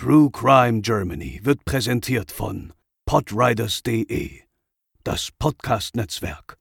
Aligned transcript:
True 0.00 0.30
Crime 0.30 0.80
Germany 0.80 1.40
wird 1.42 1.64
präsentiert 1.64 2.30
von 2.30 2.72
podriders.de, 3.04 4.30
das 5.02 5.30
Podcast-Netzwerk. 5.36 6.56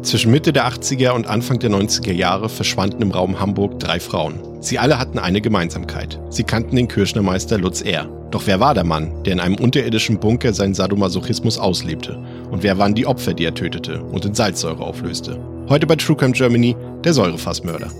Zwischen 0.00 0.30
Mitte 0.30 0.54
der 0.54 0.66
80er 0.66 1.10
und 1.10 1.26
Anfang 1.26 1.58
der 1.58 1.68
90er 1.68 2.12
Jahre 2.12 2.48
verschwanden 2.48 3.02
im 3.02 3.10
Raum 3.10 3.38
Hamburg 3.38 3.78
drei 3.78 4.00
Frauen. 4.00 4.62
Sie 4.62 4.78
alle 4.78 4.98
hatten 4.98 5.18
eine 5.18 5.42
Gemeinsamkeit. 5.42 6.18
Sie 6.30 6.44
kannten 6.44 6.76
den 6.76 6.88
Kirschnermeister 6.88 7.58
Lutz 7.58 7.82
R. 7.82 8.06
Doch 8.30 8.46
wer 8.46 8.58
war 8.58 8.72
der 8.72 8.84
Mann, 8.84 9.22
der 9.24 9.34
in 9.34 9.40
einem 9.40 9.56
unterirdischen 9.56 10.18
Bunker 10.18 10.54
seinen 10.54 10.72
Sadomasochismus 10.72 11.58
auslebte? 11.58 12.16
Und 12.50 12.62
wer 12.62 12.78
waren 12.78 12.94
die 12.94 13.06
Opfer, 13.06 13.34
die 13.34 13.44
er 13.44 13.54
tötete 13.54 14.02
und 14.02 14.24
in 14.24 14.34
Salzsäure 14.34 14.82
auflöste? 14.82 15.53
Heute 15.66 15.86
bei 15.86 15.96
True 15.96 16.14
Crime 16.14 16.32
Germany 16.32 16.76
der 17.04 17.14
Säurefassmörder. 17.14 17.90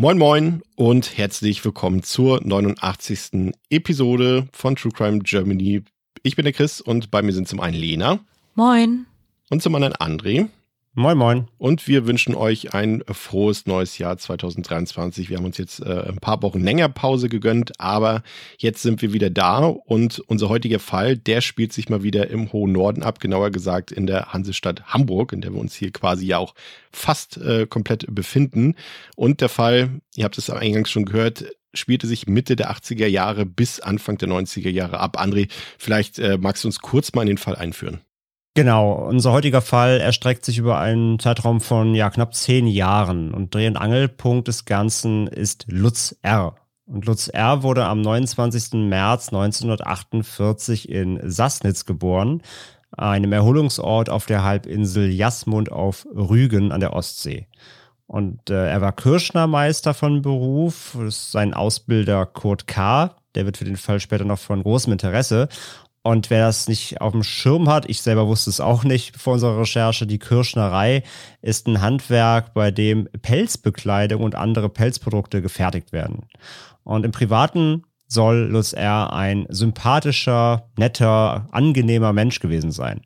Moin 0.00 0.16
Moin 0.16 0.62
und 0.76 1.18
herzlich 1.18 1.62
willkommen 1.62 2.02
zur 2.02 2.40
89. 2.42 3.52
Episode 3.68 4.48
von 4.50 4.74
True 4.74 4.90
Crime 4.90 5.18
Germany. 5.18 5.82
Ich 6.22 6.36
bin 6.36 6.44
der 6.44 6.54
Chris 6.54 6.80
und 6.80 7.10
bei 7.10 7.20
mir 7.20 7.34
sind 7.34 7.46
zum 7.46 7.60
einen 7.60 7.76
Lena. 7.76 8.18
Moin. 8.54 9.04
Und 9.50 9.62
zum 9.62 9.74
anderen 9.74 9.92
André. 9.96 10.48
Moin, 10.94 11.16
moin. 11.16 11.46
Und 11.56 11.86
wir 11.86 12.08
wünschen 12.08 12.34
euch 12.34 12.74
ein 12.74 13.04
frohes 13.06 13.64
neues 13.64 13.98
Jahr 13.98 14.18
2023. 14.18 15.30
Wir 15.30 15.36
haben 15.36 15.44
uns 15.44 15.56
jetzt 15.56 15.78
äh, 15.78 16.08
ein 16.08 16.16
paar 16.16 16.42
Wochen 16.42 16.58
länger 16.58 16.88
Pause 16.88 17.28
gegönnt, 17.28 17.78
aber 17.78 18.24
jetzt 18.58 18.82
sind 18.82 19.00
wir 19.00 19.12
wieder 19.12 19.30
da 19.30 19.66
und 19.66 20.18
unser 20.18 20.48
heutiger 20.48 20.80
Fall, 20.80 21.16
der 21.16 21.42
spielt 21.42 21.72
sich 21.72 21.88
mal 21.90 22.02
wieder 22.02 22.28
im 22.30 22.52
hohen 22.52 22.72
Norden 22.72 23.04
ab, 23.04 23.20
genauer 23.20 23.50
gesagt 23.50 23.92
in 23.92 24.08
der 24.08 24.32
Hansestadt 24.32 24.82
Hamburg, 24.86 25.32
in 25.32 25.42
der 25.42 25.52
wir 25.52 25.60
uns 25.60 25.76
hier 25.76 25.92
quasi 25.92 26.26
ja 26.26 26.38
auch 26.38 26.56
fast 26.90 27.36
äh, 27.36 27.68
komplett 27.68 28.12
befinden. 28.12 28.74
Und 29.14 29.42
der 29.42 29.48
Fall, 29.48 30.00
ihr 30.16 30.24
habt 30.24 30.38
es 30.38 30.50
eingangs 30.50 30.90
schon 30.90 31.04
gehört, 31.04 31.44
spielte 31.72 32.08
sich 32.08 32.26
Mitte 32.26 32.56
der 32.56 32.72
80er 32.72 33.06
Jahre 33.06 33.46
bis 33.46 33.78
Anfang 33.78 34.18
der 34.18 34.28
90er 34.28 34.70
Jahre 34.70 34.98
ab. 34.98 35.22
André, 35.22 35.48
vielleicht 35.78 36.18
äh, 36.18 36.36
magst 36.36 36.64
du 36.64 36.68
uns 36.68 36.80
kurz 36.80 37.14
mal 37.14 37.22
in 37.22 37.28
den 37.28 37.38
Fall 37.38 37.54
einführen. 37.54 38.00
Genau, 38.60 38.92
unser 38.92 39.32
heutiger 39.32 39.62
Fall 39.62 40.00
erstreckt 40.00 40.44
sich 40.44 40.58
über 40.58 40.78
einen 40.78 41.18
Zeitraum 41.18 41.62
von 41.62 41.94
ja 41.94 42.10
knapp 42.10 42.34
zehn 42.34 42.66
Jahren 42.66 43.32
und 43.32 43.54
Dreh- 43.54 43.66
und 43.66 43.78
Angelpunkt 43.78 44.48
des 44.48 44.66
Ganzen 44.66 45.28
ist 45.28 45.64
Lutz 45.68 46.14
R. 46.20 46.56
Und 46.84 47.06
Lutz 47.06 47.28
R. 47.28 47.62
wurde 47.62 47.86
am 47.86 48.02
29. 48.02 48.74
März 48.86 49.28
1948 49.28 50.90
in 50.90 51.18
Sassnitz 51.24 51.86
geboren, 51.86 52.42
einem 52.94 53.32
Erholungsort 53.32 54.10
auf 54.10 54.26
der 54.26 54.44
Halbinsel 54.44 55.10
Jasmund 55.10 55.72
auf 55.72 56.06
Rügen 56.14 56.70
an 56.70 56.80
der 56.80 56.92
Ostsee. 56.92 57.46
Und 58.06 58.50
äh, 58.50 58.68
er 58.68 58.82
war 58.82 58.92
Kirschnermeister 58.92 59.94
von 59.94 60.20
Beruf, 60.20 60.98
sein 61.08 61.54
Ausbilder 61.54 62.26
Kurt 62.26 62.66
K., 62.66 63.16
der 63.34 63.46
wird 63.46 63.56
für 63.56 63.64
den 63.64 63.76
Fall 63.76 64.00
später 64.00 64.24
noch 64.24 64.38
von 64.38 64.62
großem 64.62 64.92
Interesse. 64.92 65.48
Und 66.02 66.30
wer 66.30 66.46
das 66.46 66.66
nicht 66.66 67.00
auf 67.00 67.12
dem 67.12 67.22
Schirm 67.22 67.68
hat, 67.68 67.88
ich 67.88 68.00
selber 68.00 68.26
wusste 68.26 68.48
es 68.48 68.60
auch 68.60 68.84
nicht 68.84 69.16
vor 69.18 69.34
unserer 69.34 69.60
Recherche, 69.60 70.06
die 70.06 70.18
Kirschnerei 70.18 71.02
ist 71.42 71.66
ein 71.66 71.82
Handwerk, 71.82 72.54
bei 72.54 72.70
dem 72.70 73.08
Pelzbekleidung 73.20 74.22
und 74.22 74.34
andere 74.34 74.70
Pelzprodukte 74.70 75.42
gefertigt 75.42 75.92
werden. 75.92 76.26
Und 76.84 77.04
im 77.04 77.12
Privaten 77.12 77.84
soll 78.06 78.48
Lutz 78.50 78.72
R. 78.72 79.12
ein 79.12 79.46
sympathischer, 79.50 80.70
netter, 80.78 81.46
angenehmer 81.52 82.14
Mensch 82.14 82.40
gewesen 82.40 82.72
sein. 82.72 83.02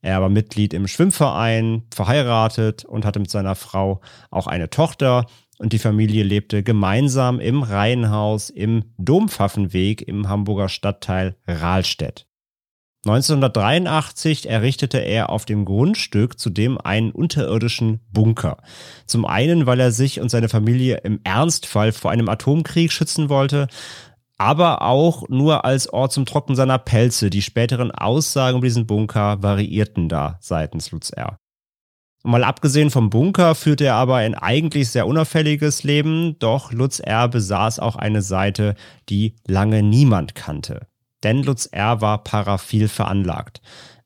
Er 0.00 0.22
war 0.22 0.28
Mitglied 0.28 0.72
im 0.74 0.88
Schwimmverein, 0.88 1.82
verheiratet 1.92 2.84
und 2.84 3.04
hatte 3.04 3.18
mit 3.18 3.30
seiner 3.30 3.56
Frau 3.56 4.00
auch 4.30 4.46
eine 4.46 4.70
Tochter. 4.70 5.26
Und 5.58 5.72
die 5.72 5.78
Familie 5.80 6.22
lebte 6.22 6.62
gemeinsam 6.62 7.40
im 7.40 7.62
Reihenhaus 7.62 8.48
im 8.48 8.84
Dompfaffenweg 8.96 10.02
im 10.06 10.28
Hamburger 10.28 10.68
Stadtteil 10.68 11.36
Rahlstedt. 11.46 12.27
1983 13.06 14.48
errichtete 14.48 14.98
er 14.98 15.30
auf 15.30 15.44
dem 15.44 15.64
Grundstück 15.64 16.38
zudem 16.38 16.78
einen 16.78 17.12
unterirdischen 17.12 18.00
Bunker. 18.10 18.56
Zum 19.06 19.24
einen, 19.24 19.66
weil 19.66 19.78
er 19.78 19.92
sich 19.92 20.20
und 20.20 20.30
seine 20.30 20.48
Familie 20.48 20.96
im 21.04 21.20
Ernstfall 21.22 21.92
vor 21.92 22.10
einem 22.10 22.28
Atomkrieg 22.28 22.90
schützen 22.90 23.28
wollte, 23.28 23.68
aber 24.36 24.82
auch 24.82 25.28
nur 25.28 25.64
als 25.64 25.88
Ort 25.88 26.12
zum 26.12 26.26
Trocknen 26.26 26.56
seiner 26.56 26.78
Pelze. 26.78 27.30
Die 27.30 27.42
späteren 27.42 27.92
Aussagen 27.92 28.58
über 28.58 28.66
diesen 28.66 28.86
Bunker 28.86 29.42
variierten 29.44 30.08
da 30.08 30.38
seitens 30.40 30.90
Lutz 30.90 31.10
R. 31.10 31.38
Mal 32.24 32.42
abgesehen 32.42 32.90
vom 32.90 33.10
Bunker 33.10 33.54
führte 33.54 33.84
er 33.84 33.94
aber 33.94 34.16
ein 34.16 34.34
eigentlich 34.34 34.90
sehr 34.90 35.06
unauffälliges 35.06 35.84
Leben, 35.84 36.36
doch 36.40 36.72
Lutz 36.72 36.98
R. 36.98 37.28
besaß 37.28 37.78
auch 37.78 37.94
eine 37.94 38.22
Seite, 38.22 38.74
die 39.08 39.36
lange 39.46 39.84
niemand 39.84 40.34
kannte 40.34 40.88
denn 41.22 41.42
Lutz 41.42 41.66
R. 41.66 42.00
war 42.00 42.22
paraphil 42.24 42.88
veranlagt. 42.88 43.60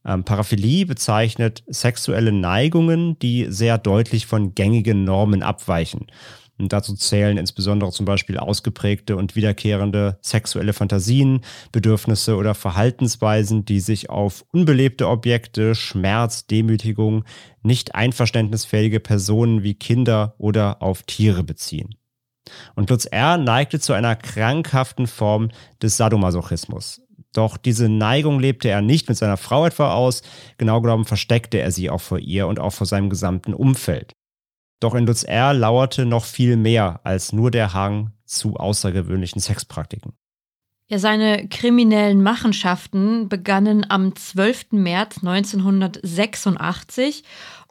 Ähm, 0.05 0.25
Paraphilie 0.25 0.87
bezeichnet 0.87 1.63
sexuelle 1.67 2.33
Neigungen, 2.33 3.19
die 3.19 3.47
sehr 3.49 3.79
deutlich 3.79 4.27
von 4.27 4.55
gängigen 4.55 5.05
Normen 5.05 5.43
abweichen. 5.43 6.07
Und 6.59 6.73
dazu 6.73 6.95
zählen 6.95 7.39
insbesondere 7.39 7.91
zum 7.91 8.07
Beispiel 8.07 8.39
ausgeprägte 8.39 9.17
und 9.17 9.35
wiederkehrende 9.35 10.19
sexuelle 10.21 10.73
Fantasien, 10.73 11.41
Bedürfnisse 11.73 12.37
oder 12.37 12.55
Verhaltensweisen, 12.55 13.65
die 13.65 13.81
sich 13.81 14.11
auf 14.11 14.45
unbelebte 14.53 15.09
Objekte, 15.09 15.75
Schmerz, 15.75 16.47
Demütigung, 16.47 17.25
nicht 17.63 17.95
einverständnisfähige 17.95 19.01
Personen 19.01 19.63
wie 19.63 19.75
Kinder 19.75 20.35
oder 20.39 20.83
auf 20.83 21.03
Tiere 21.03 21.43
beziehen. 21.43 21.97
Und 22.75 22.91
Lutz 22.91 23.05
R. 23.05 23.39
neigte 23.39 23.81
zu 23.81 23.93
einer 23.93 24.17
krankhaften 24.17 25.07
Form 25.07 25.51
des 25.81 25.97
Sadomasochismus. 25.97 27.01
Doch 27.33 27.57
diese 27.57 27.89
Neigung 27.89 28.41
lebte 28.41 28.69
er 28.69 28.83
nicht 28.83 29.09
mit 29.09 29.17
seiner 29.17 29.37
Frau 29.37 29.67
etwa 29.67 29.95
aus, 29.95 30.23
genau 30.59 30.81
genommen 30.81 31.05
versteckte 31.05 31.59
er 31.59 31.71
sie 31.71 31.89
auch 31.89 32.01
vor 32.01 32.19
ihr 32.19 32.47
und 32.47 32.61
auch 32.61 32.73
vor 32.73 32.87
seinem 32.87 33.09
gesamten 33.09 33.55
Umfeld. 33.55 34.13
Doch 34.81 34.95
in 34.95 35.07
Lutz 35.07 35.23
R. 35.23 35.55
lauerte 35.55 36.05
noch 36.05 36.25
viel 36.25 36.57
mehr 36.57 37.01
als 37.05 37.33
nur 37.33 37.51
der 37.51 37.73
Hang 37.73 38.11
zu 38.25 38.57
außergewöhnlichen 38.57 39.41
Sexpraktiken. 39.41 40.13
Ja, 40.89 40.99
seine 40.99 41.49
kriminellen 41.49 42.23
Machenschaften 42.23 43.29
begannen 43.29 43.87
am 43.89 44.15
12. 44.15 44.73
März 44.73 45.19
1986 45.19 47.23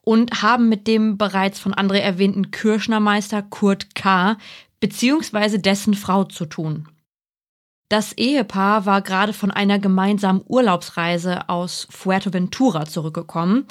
und 0.01 0.41
haben 0.41 0.69
mit 0.69 0.87
dem 0.87 1.17
bereits 1.17 1.59
von 1.59 1.73
André 1.73 1.97
erwähnten 1.97 2.51
Kirschnermeister 2.51 3.41
Kurt 3.41 3.95
K. 3.95 4.37
beziehungsweise 4.79 5.59
dessen 5.59 5.93
Frau 5.93 6.23
zu 6.23 6.45
tun. 6.45 6.87
Das 7.89 8.13
Ehepaar 8.13 8.85
war 8.85 9.01
gerade 9.01 9.33
von 9.33 9.51
einer 9.51 9.77
gemeinsamen 9.77 10.41
Urlaubsreise 10.47 11.49
aus 11.49 11.87
Fuerteventura 11.89 12.85
zurückgekommen, 12.85 13.67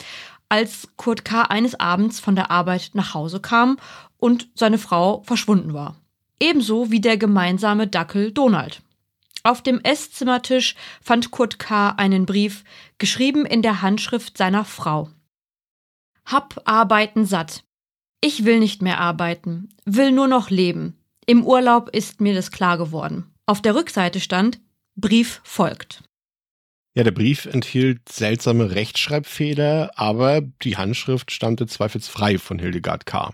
als 0.48 0.88
Kurt 0.96 1.24
K. 1.24 1.42
eines 1.42 1.78
Abends 1.80 2.20
von 2.20 2.36
der 2.36 2.50
Arbeit 2.50 2.90
nach 2.92 3.14
Hause 3.14 3.40
kam 3.40 3.78
und 4.18 4.48
seine 4.54 4.78
Frau 4.78 5.22
verschwunden 5.22 5.72
war. 5.72 5.96
Ebenso 6.38 6.90
wie 6.90 7.00
der 7.00 7.16
gemeinsame 7.16 7.86
Dackel 7.86 8.32
Donald. 8.32 8.82
Auf 9.42 9.62
dem 9.62 9.80
Esszimmertisch 9.80 10.74
fand 11.00 11.30
Kurt 11.30 11.58
K. 11.58 11.90
einen 11.90 12.26
Brief, 12.26 12.64
geschrieben 12.98 13.46
in 13.46 13.62
der 13.62 13.80
Handschrift 13.80 14.36
seiner 14.36 14.66
Frau. 14.66 15.08
Hab 16.24 16.62
Arbeiten 16.64 17.24
satt. 17.24 17.64
Ich 18.20 18.44
will 18.44 18.58
nicht 18.58 18.82
mehr 18.82 19.00
arbeiten, 19.00 19.70
will 19.84 20.12
nur 20.12 20.28
noch 20.28 20.50
leben. 20.50 20.96
Im 21.26 21.44
Urlaub 21.44 21.90
ist 21.90 22.20
mir 22.20 22.34
das 22.34 22.50
klar 22.50 22.76
geworden. 22.76 23.32
Auf 23.46 23.62
der 23.62 23.74
Rückseite 23.74 24.20
stand 24.20 24.60
Brief 24.96 25.40
folgt. 25.44 26.02
Ja, 26.94 27.04
der 27.04 27.12
Brief 27.12 27.46
enthielt 27.46 28.08
seltsame 28.08 28.72
Rechtschreibfehler, 28.72 29.92
aber 29.94 30.40
die 30.40 30.76
Handschrift 30.76 31.30
stammte 31.30 31.66
zweifelsfrei 31.66 32.38
von 32.38 32.58
Hildegard 32.58 33.06
K. 33.06 33.32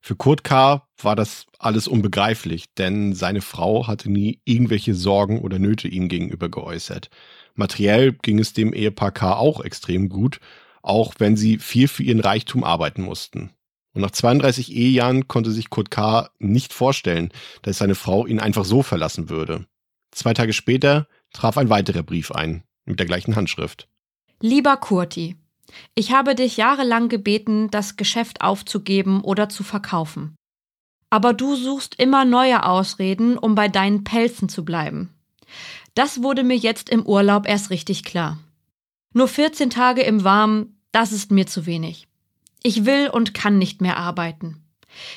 Für 0.00 0.16
Kurt 0.16 0.42
K. 0.42 0.86
war 1.00 1.16
das 1.16 1.46
alles 1.58 1.88
unbegreiflich, 1.88 2.66
denn 2.76 3.14
seine 3.14 3.40
Frau 3.40 3.86
hatte 3.86 4.10
nie 4.10 4.40
irgendwelche 4.44 4.94
Sorgen 4.94 5.40
oder 5.40 5.58
Nöte 5.58 5.88
ihm 5.88 6.08
gegenüber 6.08 6.48
geäußert. 6.48 7.08
Materiell 7.54 8.12
ging 8.12 8.38
es 8.38 8.52
dem 8.52 8.72
Ehepaar 8.72 9.12
K. 9.12 9.36
auch 9.36 9.64
extrem 9.64 10.08
gut, 10.08 10.40
auch 10.88 11.14
wenn 11.18 11.36
sie 11.36 11.58
viel 11.58 11.88
für 11.88 12.02
ihren 12.02 12.20
Reichtum 12.20 12.64
arbeiten 12.64 13.02
mussten. 13.02 13.50
Und 13.94 14.02
nach 14.02 14.10
32 14.10 14.72
Ehejahren 14.72 15.28
konnte 15.28 15.50
sich 15.50 15.70
Kurt 15.70 15.90
K. 15.90 16.30
nicht 16.38 16.72
vorstellen, 16.72 17.30
dass 17.62 17.78
seine 17.78 17.94
Frau 17.94 18.26
ihn 18.26 18.40
einfach 18.40 18.64
so 18.64 18.82
verlassen 18.82 19.28
würde. 19.28 19.66
Zwei 20.12 20.34
Tage 20.34 20.52
später 20.52 21.08
traf 21.32 21.58
ein 21.58 21.70
weiterer 21.70 22.02
Brief 22.02 22.32
ein, 22.32 22.62
mit 22.84 22.98
der 22.98 23.06
gleichen 23.06 23.36
Handschrift. 23.36 23.88
Lieber 24.40 24.76
Kurti, 24.76 25.36
ich 25.94 26.12
habe 26.12 26.34
dich 26.34 26.56
jahrelang 26.56 27.08
gebeten, 27.08 27.70
das 27.70 27.96
Geschäft 27.96 28.40
aufzugeben 28.40 29.22
oder 29.22 29.48
zu 29.48 29.64
verkaufen. 29.64 30.36
Aber 31.10 31.32
du 31.32 31.56
suchst 31.56 31.94
immer 31.96 32.24
neue 32.24 32.64
Ausreden, 32.64 33.38
um 33.38 33.54
bei 33.54 33.68
deinen 33.68 34.04
Pelzen 34.04 34.48
zu 34.48 34.64
bleiben. 34.64 35.14
Das 35.94 36.22
wurde 36.22 36.44
mir 36.44 36.56
jetzt 36.56 36.90
im 36.90 37.04
Urlaub 37.04 37.48
erst 37.48 37.70
richtig 37.70 38.04
klar. 38.04 38.38
Nur 39.14 39.26
14 39.26 39.70
Tage 39.70 40.02
im 40.02 40.22
Warmen, 40.22 40.77
das 40.92 41.12
ist 41.12 41.30
mir 41.30 41.46
zu 41.46 41.66
wenig. 41.66 42.08
Ich 42.62 42.84
will 42.84 43.08
und 43.08 43.34
kann 43.34 43.58
nicht 43.58 43.80
mehr 43.80 43.96
arbeiten. 43.96 44.64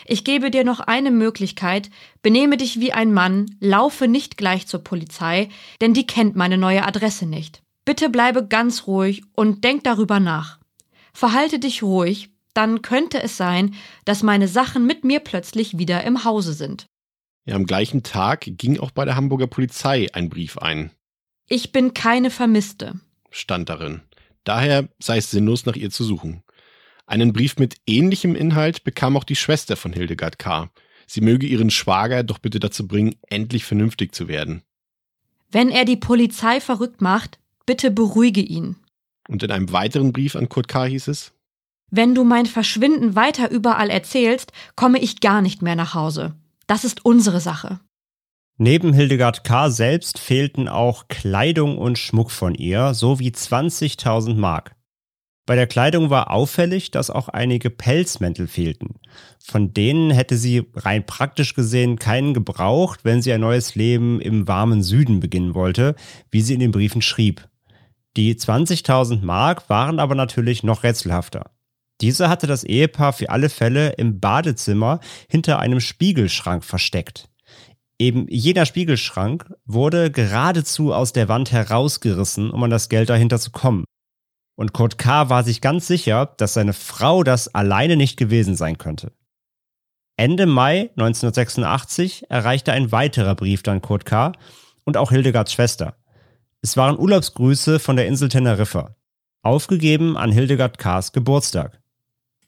Ich 0.06 0.24
gebe 0.24 0.52
dir 0.52 0.64
noch 0.64 0.80
eine 0.80 1.12
Möglichkeit, 1.12 1.90
benehme 2.22 2.58
dich 2.58 2.80
wie 2.80 2.94
ein 2.94 3.14
Mann, 3.14 3.56
laufe 3.60 4.08
nicht 4.08 4.38
gleich 4.38 4.68
zur 4.68 4.84
Polizei, 4.84 5.50
denn 5.80 5.94
die 5.94 6.06
kennt 6.06 6.36
meine 6.36 6.58
neue 6.58 6.86
Adresse 6.86 7.26
nicht. 7.26 7.62
Bitte 7.86 8.10
bleibe 8.10 8.48
ganz 8.48 8.86
ruhig 8.86 9.24
und 9.34 9.64
denk 9.64 9.84
darüber 9.84 10.20
nach. 10.20 10.60
Verhalte 11.14 11.60
dich 11.60 11.84
ruhig, 11.84 12.30
dann 12.54 12.82
könnte 12.82 13.22
es 13.22 13.38
sein, 13.38 13.74
dass 14.06 14.24
meine 14.24 14.48
Sachen 14.48 14.86
mit 14.86 15.04
mir 15.04 15.20
plötzlich 15.20 15.78
wieder 15.78 16.04
im 16.04 16.24
Hause 16.26 16.54
sind. 16.54 16.86
Ja, 17.46 17.56
am 17.56 17.66
gleichen 17.66 18.04
Tag 18.04 18.46
ging 18.46 18.80
auch 18.80 18.92
bei 18.92 19.06
der 19.06 19.16
Hamburger 19.16 19.48
Polizei 19.48 20.08
ein 20.14 20.30
Brief 20.30 20.58
ein. 20.58 20.92
Ich 21.48 21.72
bin 21.72 21.94
keine 21.94 22.30
Vermisste, 22.30 23.00
stand 23.32 23.70
darin. 23.70 24.02
Daher 24.44 24.90
sei 25.00 25.18
es 25.18 25.32
sinnlos, 25.32 25.66
nach 25.66 25.76
ihr 25.76 25.92
zu 25.92 26.04
suchen. 26.04 26.44
Einen 27.06 27.34
Brief 27.34 27.58
mit 27.58 27.76
ähnlichem 27.86 28.36
Inhalt 28.36 28.84
bekam 28.84 29.18
auch 29.18 29.24
die 29.24 29.36
Schwester 29.36 29.76
von 29.76 29.94
Hildegard 29.94 30.40
K. 30.40 30.70
Sie 31.08 31.22
möge 31.22 31.46
ihren 31.46 31.70
Schwager 31.70 32.24
doch 32.24 32.40
bitte 32.40 32.60
dazu 32.60 32.88
bringen, 32.88 33.16
endlich 33.30 33.66
vernünftig 33.66 34.16
zu 34.16 34.28
werden. 34.28 34.64
Wenn 35.52 35.70
er 35.70 35.84
die 35.84 35.98
Polizei 35.98 36.62
verrückt 36.62 37.02
macht, 37.02 37.38
bitte 37.66 37.92
beruhige 37.92 38.42
ihn. 38.42 38.78
Und 39.28 39.44
in 39.44 39.52
einem 39.52 39.72
weiteren 39.74 40.14
Brief 40.14 40.36
an 40.36 40.48
Kurt 40.48 40.68
K. 40.68 40.86
hieß 40.86 41.10
es, 41.10 41.34
Wenn 41.90 42.16
du 42.16 42.24
mein 42.24 42.46
Verschwinden 42.46 43.16
weiter 43.16 43.52
überall 43.52 43.90
erzählst, 43.90 44.54
komme 44.78 45.00
ich 45.00 45.20
gar 45.20 45.42
nicht 45.42 45.62
mehr 45.62 45.76
nach 45.76 45.94
Hause. 45.94 46.34
Das 46.68 46.86
ist 46.86 47.04
unsere 47.04 47.42
Sache. 47.42 47.82
Neben 48.64 48.94
Hildegard 48.94 49.44
K. 49.44 49.72
selbst 49.72 50.20
fehlten 50.20 50.68
auch 50.68 51.08
Kleidung 51.08 51.80
und 51.80 51.98
Schmuck 51.98 52.30
von 52.30 52.54
ihr 52.54 52.94
sowie 52.94 53.30
20.000 53.30 54.36
Mark. 54.36 54.76
Bei 55.48 55.56
der 55.56 55.66
Kleidung 55.66 56.12
war 56.12 56.30
auffällig, 56.30 56.92
dass 56.92 57.10
auch 57.10 57.28
einige 57.28 57.72
Pelzmäntel 57.72 58.48
fehlten. 58.48 59.00
Von 59.44 59.74
denen 59.74 60.12
hätte 60.12 60.38
sie 60.38 60.68
rein 60.76 61.08
praktisch 61.08 61.56
gesehen 61.56 61.98
keinen 61.98 62.36
gebraucht, 62.36 63.00
wenn 63.02 63.24
sie 63.24 63.34
ein 63.34 63.42
neues 63.42 63.74
Leben 63.74 64.22
im 64.22 64.48
warmen 64.48 64.84
Süden 64.84 65.22
beginnen 65.22 65.56
wollte, 65.56 65.96
wie 66.30 66.42
sie 66.42 66.54
in 66.54 66.60
den 66.60 66.72
Briefen 66.72 67.02
schrieb. 67.02 67.50
Die 68.16 68.36
20.000 68.36 69.26
Mark 69.26 69.72
waren 69.72 70.00
aber 70.00 70.14
natürlich 70.14 70.62
noch 70.62 70.84
rätselhafter. 70.84 71.50
Diese 72.00 72.30
hatte 72.30 72.46
das 72.46 72.64
Ehepaar 72.64 73.14
für 73.14 73.32
alle 73.32 73.50
Fälle 73.50 73.94
im 73.94 74.20
Badezimmer 74.20 75.00
hinter 75.28 75.58
einem 75.58 75.80
Spiegelschrank 75.80 76.64
versteckt. 76.64 77.31
Eben 78.02 78.26
jener 78.30 78.66
Spiegelschrank 78.66 79.54
wurde 79.64 80.10
geradezu 80.10 80.92
aus 80.92 81.14
der 81.14 81.28
Wand 81.28 81.52
herausgerissen, 81.52 82.50
um 82.50 82.64
an 82.64 82.72
das 82.72 82.90
Geld 82.90 83.12
dahinter 83.12 83.38
zu 83.38 83.52
kommen. 83.52 83.86
Und 84.56 84.74
Kurt 84.74 84.98
K. 84.98 85.30
war 85.30 85.44
sich 85.44 85.62
ganz 85.62 85.86
sicher, 85.86 86.34
dass 86.38 86.56
seine 86.56 86.74
Frau 86.74 87.22
das 87.22 87.54
alleine 87.54 87.98
nicht 87.98 88.18
gewesen 88.18 88.56
sein 88.56 88.80
könnte. 88.80 89.12
Ende 90.18 90.48
Mai 90.48 90.90
1986 90.98 92.24
erreichte 92.28 92.72
ein 92.72 92.92
weiterer 92.92 93.36
Brief 93.36 93.62
dann 93.62 93.84
Kurt 93.84 94.06
K. 94.06 94.32
und 94.84 94.98
auch 94.98 95.12
Hildegards 95.12 95.54
Schwester. 95.54 95.96
Es 96.64 96.78
waren 96.78 96.98
Urlaubsgrüße 96.98 97.78
von 97.78 97.98
der 97.98 98.08
Insel 98.08 98.30
Teneriffa, 98.30 98.96
aufgegeben 99.44 100.18
an 100.18 100.32
Hildegard 100.32 100.80
K.s 100.80 101.12
Geburtstag. 101.12 101.80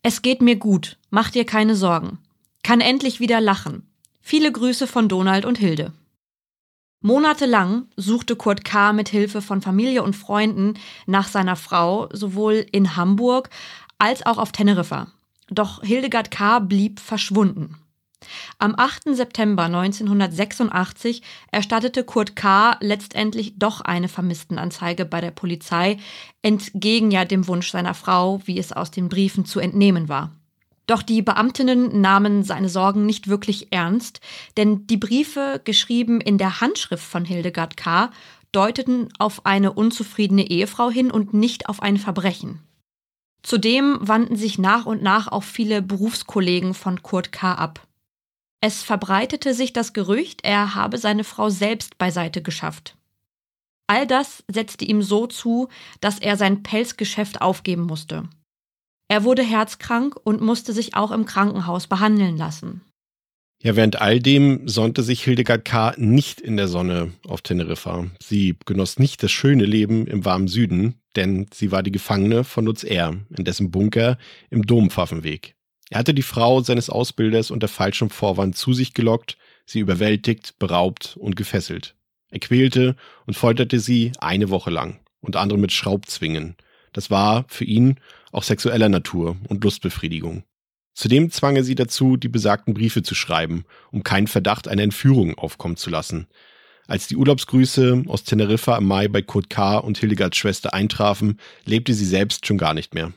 Es 0.01 0.23
geht 0.23 0.41
mir 0.41 0.55
gut, 0.55 0.97
mach 1.11 1.29
dir 1.29 1.45
keine 1.45 1.75
Sorgen. 1.75 2.17
Kann 2.63 2.81
endlich 2.81 3.19
wieder 3.19 3.39
lachen. 3.39 3.92
Viele 4.25 4.53
Grüße 4.53 4.87
von 4.87 5.09
Donald 5.09 5.43
und 5.43 5.57
Hilde. 5.57 5.91
Monatelang 7.01 7.87
suchte 7.97 8.37
Kurt 8.37 8.63
K. 8.63 8.93
mit 8.93 9.09
Hilfe 9.09 9.41
von 9.41 9.61
Familie 9.61 10.01
und 10.01 10.15
Freunden 10.15 10.75
nach 11.05 11.27
seiner 11.27 11.57
Frau, 11.57 12.07
sowohl 12.13 12.65
in 12.71 12.95
Hamburg 12.95 13.49
als 13.97 14.25
auch 14.25 14.37
auf 14.37 14.53
Teneriffa. 14.53 15.07
Doch 15.49 15.83
Hildegard 15.83 16.31
K. 16.31 16.59
blieb 16.59 17.01
verschwunden. 17.01 17.75
Am 18.59 18.75
8. 18.77 19.13
September 19.13 19.63
1986 19.63 21.21
erstattete 21.51 22.05
Kurt 22.05 22.37
K. 22.37 22.77
letztendlich 22.79 23.59
doch 23.59 23.81
eine 23.81 24.07
Vermisstenanzeige 24.07 25.03
bei 25.03 25.19
der 25.19 25.31
Polizei, 25.31 25.97
entgegen 26.41 27.11
ja 27.11 27.25
dem 27.25 27.45
Wunsch 27.49 27.71
seiner 27.71 27.93
Frau, 27.93 28.39
wie 28.45 28.57
es 28.57 28.71
aus 28.71 28.89
den 28.89 29.09
Briefen 29.09 29.43
zu 29.43 29.59
entnehmen 29.59 30.07
war. 30.07 30.31
Doch 30.85 31.01
die 31.01 31.21
Beamtinnen 31.21 32.01
nahmen 32.01 32.43
seine 32.43 32.69
Sorgen 32.69 33.05
nicht 33.05 33.27
wirklich 33.27 33.71
ernst, 33.71 34.19
denn 34.57 34.85
die 34.87 34.97
Briefe, 34.97 35.61
geschrieben 35.63 36.19
in 36.19 36.37
der 36.37 36.59
Handschrift 36.59 37.05
von 37.05 37.23
Hildegard 37.25 37.77
K., 37.77 38.11
deuteten 38.51 39.09
auf 39.17 39.45
eine 39.45 39.73
unzufriedene 39.73 40.49
Ehefrau 40.49 40.89
hin 40.89 41.09
und 41.09 41.33
nicht 41.33 41.69
auf 41.69 41.81
ein 41.81 41.97
Verbrechen. 41.97 42.59
Zudem 43.41 43.97
wandten 44.01 44.35
sich 44.35 44.57
nach 44.57 44.85
und 44.85 45.01
nach 45.01 45.27
auch 45.27 45.43
viele 45.43 45.81
Berufskollegen 45.81 46.73
von 46.73 47.01
Kurt 47.01 47.31
K. 47.31 47.55
ab. 47.55 47.85
Es 48.61 48.81
verbreitete 48.81 49.53
sich 49.53 49.73
das 49.73 49.91
Gerücht, 49.91 50.41
er 50.43 50.75
habe 50.75 50.97
seine 50.97 51.25
Frau 51.25 51.49
selbst 51.49 51.97
beiseite 51.97 52.41
geschafft. 52.41 52.95
All 53.87 54.07
das 54.07 54.45
setzte 54.47 54.85
ihm 54.85 55.01
so 55.01 55.27
zu, 55.27 55.67
dass 55.99 56.19
er 56.19 56.37
sein 56.37 56.63
Pelzgeschäft 56.63 57.41
aufgeben 57.41 57.83
musste. 57.83 58.29
Er 59.13 59.23
wurde 59.23 59.43
herzkrank 59.43 60.15
und 60.23 60.41
musste 60.41 60.73
sich 60.73 60.95
auch 60.95 61.11
im 61.11 61.27
Krankenhaus 61.27 61.85
behandeln 61.85 62.35
lassen. 62.35 62.81
Ja, 63.61 63.75
während 63.75 64.01
all 64.01 64.19
dem 64.19 64.67
sonnte 64.67 65.03
sich 65.03 65.23
Hildegard 65.23 65.65
K. 65.65 65.93
nicht 65.97 66.41
in 66.41 66.57
der 66.57 66.67
Sonne 66.67 67.13
auf 67.27 67.43
Teneriffa. 67.43 68.07
Sie 68.19 68.55
genoss 68.65 68.97
nicht 68.97 69.21
das 69.21 69.31
schöne 69.31 69.65
Leben 69.65 70.07
im 70.07 70.25
warmen 70.25 70.47
Süden, 70.47 70.95
denn 71.15 71.45
sie 71.53 71.71
war 71.71 71.83
die 71.83 71.91
Gefangene 71.91 72.43
von 72.43 72.65
Lutz 72.65 72.83
R., 72.83 73.15
in 73.37 73.43
dessen 73.43 73.69
Bunker 73.69 74.17
im 74.49 74.65
Dompfaffenweg. 74.65 75.53
Er 75.91 75.99
hatte 75.99 76.15
die 76.15 76.23
Frau 76.23 76.61
seines 76.61 76.89
Ausbilders 76.89 77.51
unter 77.51 77.67
falschem 77.67 78.09
Vorwand 78.09 78.57
zu 78.57 78.73
sich 78.73 78.95
gelockt, 78.95 79.37
sie 79.67 79.81
überwältigt, 79.81 80.57
beraubt 80.57 81.17
und 81.19 81.35
gefesselt. 81.35 81.93
Er 82.31 82.39
quälte 82.39 82.95
und 83.27 83.35
folterte 83.35 83.79
sie 83.79 84.11
eine 84.17 84.49
Woche 84.49 84.71
lang, 84.71 85.01
unter 85.21 85.39
anderem 85.39 85.61
mit 85.61 85.71
Schraubzwingen. 85.71 86.55
Das 86.93 87.11
war 87.11 87.45
für 87.47 87.65
ihn 87.65 87.99
auch 88.31 88.43
sexueller 88.43 88.89
Natur 88.89 89.37
und 89.49 89.63
Lustbefriedigung. 89.63 90.43
Zudem 90.93 91.31
zwang 91.31 91.55
er 91.55 91.63
sie 91.63 91.75
dazu, 91.75 92.17
die 92.17 92.29
besagten 92.29 92.73
Briefe 92.73 93.01
zu 93.01 93.15
schreiben, 93.15 93.65
um 93.91 94.03
keinen 94.03 94.27
Verdacht 94.27 94.67
einer 94.67 94.83
Entführung 94.83 95.37
aufkommen 95.37 95.75
zu 95.75 95.89
lassen. 95.89 96.27
Als 96.87 97.07
die 97.07 97.15
Urlaubsgrüße 97.15 98.03
aus 98.07 98.23
Teneriffa 98.23 98.77
im 98.77 98.85
Mai 98.85 99.07
bei 99.07 99.21
Kurt 99.21 99.49
K. 99.49 99.77
und 99.77 99.97
Hildegards 99.97 100.37
Schwester 100.37 100.73
eintrafen, 100.73 101.39
lebte 101.65 101.93
sie 101.93 102.05
selbst 102.05 102.45
schon 102.45 102.57
gar 102.57 102.73
nicht 102.73 102.93
mehr. 102.93 103.13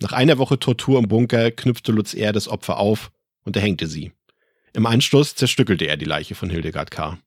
Nach 0.00 0.12
einer 0.12 0.38
Woche 0.38 0.58
Tortur 0.58 0.98
im 0.98 1.08
Bunker 1.08 1.50
knüpfte 1.50 1.92
Lutz 1.92 2.14
R. 2.14 2.32
das 2.32 2.48
Opfer 2.48 2.78
auf 2.78 3.12
und 3.44 3.56
erhängte 3.56 3.86
sie. 3.86 4.12
Im 4.72 4.86
Anschluss 4.86 5.36
zerstückelte 5.36 5.86
er 5.86 5.96
die 5.96 6.04
Leiche 6.04 6.34
von 6.34 6.50
Hildegard 6.50 6.90
K. 6.90 7.18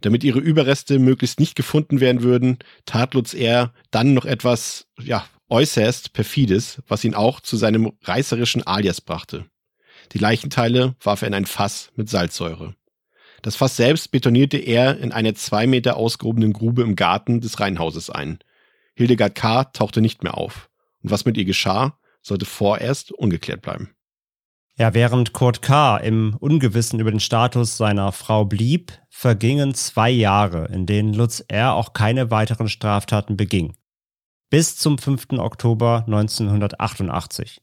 Damit 0.00 0.24
ihre 0.24 0.38
Überreste 0.38 0.98
möglichst 0.98 1.38
nicht 1.38 1.54
gefunden 1.54 2.00
werden 2.00 2.22
würden, 2.22 2.58
tat 2.86 3.14
Lutz 3.14 3.34
R. 3.34 3.72
dann 3.90 4.14
noch 4.14 4.24
etwas, 4.24 4.86
ja, 4.98 5.26
äußerst 5.54 6.12
perfides, 6.12 6.82
was 6.88 7.04
ihn 7.04 7.14
auch 7.14 7.38
zu 7.38 7.56
seinem 7.56 7.92
reißerischen 8.02 8.66
Alias 8.66 9.00
brachte. 9.00 9.46
Die 10.10 10.18
Leichenteile 10.18 10.96
warf 11.00 11.22
er 11.22 11.28
in 11.28 11.34
ein 11.34 11.46
Fass 11.46 11.92
mit 11.94 12.10
Salzsäure. 12.10 12.74
Das 13.40 13.54
Fass 13.54 13.76
selbst 13.76 14.10
betonierte 14.10 14.56
er 14.56 14.98
in 14.98 15.12
eine 15.12 15.34
zwei 15.34 15.68
Meter 15.68 15.96
ausgehobenen 15.96 16.52
Grube 16.52 16.82
im 16.82 16.96
Garten 16.96 17.40
des 17.40 17.60
Reihenhauses 17.60 18.10
ein. 18.10 18.40
Hildegard 18.96 19.36
K. 19.36 19.64
tauchte 19.64 20.00
nicht 20.00 20.24
mehr 20.24 20.36
auf. 20.36 20.70
Und 21.04 21.12
was 21.12 21.24
mit 21.24 21.36
ihr 21.36 21.44
geschah, 21.44 22.00
sollte 22.20 22.46
vorerst 22.46 23.12
ungeklärt 23.12 23.62
bleiben. 23.62 23.90
Ja, 24.76 24.92
während 24.92 25.34
Kurt 25.34 25.62
K. 25.62 25.98
im 25.98 26.34
Ungewissen 26.40 26.98
über 26.98 27.12
den 27.12 27.20
Status 27.20 27.76
seiner 27.76 28.10
Frau 28.10 28.44
blieb, 28.44 28.92
vergingen 29.08 29.72
zwei 29.74 30.10
Jahre, 30.10 30.66
in 30.72 30.86
denen 30.86 31.14
Lutz 31.14 31.44
R. 31.46 31.74
auch 31.74 31.92
keine 31.92 32.32
weiteren 32.32 32.68
Straftaten 32.68 33.36
beging 33.36 33.76
bis 34.50 34.76
zum 34.76 34.98
5. 34.98 35.38
Oktober 35.38 36.04
1988. 36.06 37.60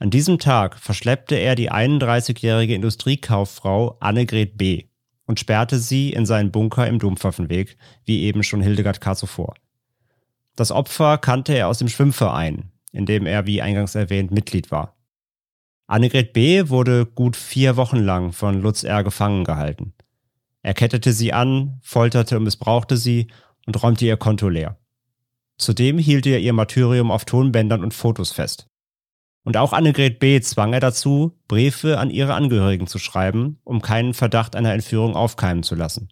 An 0.00 0.10
diesem 0.10 0.38
Tag 0.38 0.78
verschleppte 0.78 1.34
er 1.34 1.54
die 1.54 1.70
31-jährige 1.70 2.74
Industriekauffrau 2.74 3.96
Annegret 4.00 4.56
B. 4.56 4.84
und 5.26 5.40
sperrte 5.40 5.78
sie 5.78 6.12
in 6.12 6.24
seinen 6.24 6.52
Bunker 6.52 6.86
im 6.86 6.98
Dompfaffenweg, 6.98 7.76
wie 8.04 8.22
eben 8.22 8.42
schon 8.42 8.62
Hildegard 8.62 9.00
K. 9.00 9.14
zuvor. 9.14 9.54
Das 10.56 10.70
Opfer 10.70 11.18
kannte 11.18 11.52
er 11.52 11.68
aus 11.68 11.78
dem 11.78 11.88
Schwimmverein, 11.88 12.70
in 12.92 13.06
dem 13.06 13.26
er, 13.26 13.46
wie 13.46 13.62
eingangs 13.62 13.94
erwähnt, 13.94 14.30
Mitglied 14.30 14.70
war. 14.70 14.96
Annegret 15.86 16.32
B. 16.32 16.68
wurde 16.68 17.06
gut 17.06 17.36
vier 17.36 17.76
Wochen 17.76 17.98
lang 17.98 18.32
von 18.32 18.60
Lutz 18.60 18.84
R. 18.84 19.04
gefangen 19.04 19.44
gehalten. 19.44 19.94
Er 20.62 20.74
kettete 20.74 21.12
sie 21.12 21.32
an, 21.32 21.80
folterte 21.82 22.36
und 22.36 22.44
missbrauchte 22.44 22.96
sie 22.96 23.28
und 23.66 23.82
räumte 23.82 24.04
ihr 24.04 24.16
Konto 24.16 24.48
leer. 24.48 24.78
Zudem 25.58 25.98
hielt 25.98 26.26
er 26.26 26.38
ihr 26.38 26.52
Martyrium 26.52 27.10
auf 27.10 27.24
Tonbändern 27.24 27.82
und 27.82 27.92
Fotos 27.92 28.32
fest. 28.32 28.68
Und 29.44 29.56
auch 29.56 29.72
Annegret 29.72 30.18
B. 30.18 30.40
zwang 30.40 30.72
er 30.72 30.80
dazu, 30.80 31.36
Briefe 31.48 31.98
an 31.98 32.10
ihre 32.10 32.34
Angehörigen 32.34 32.86
zu 32.86 32.98
schreiben, 32.98 33.58
um 33.64 33.82
keinen 33.82 34.14
Verdacht 34.14 34.54
einer 34.54 34.72
Entführung 34.72 35.16
aufkeimen 35.16 35.62
zu 35.62 35.74
lassen. 35.74 36.08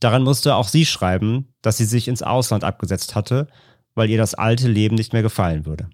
Daran 0.00 0.22
musste 0.22 0.54
auch 0.54 0.68
sie 0.68 0.84
schreiben, 0.84 1.54
dass 1.62 1.78
sie 1.78 1.84
sich 1.84 2.08
ins 2.08 2.22
Ausland 2.22 2.62
abgesetzt 2.62 3.14
hatte, 3.14 3.48
weil 3.94 4.10
ihr 4.10 4.18
das 4.18 4.34
alte 4.34 4.68
Leben 4.68 4.96
nicht 4.96 5.12
mehr 5.12 5.22
gefallen 5.22 5.66
würde. 5.66 5.88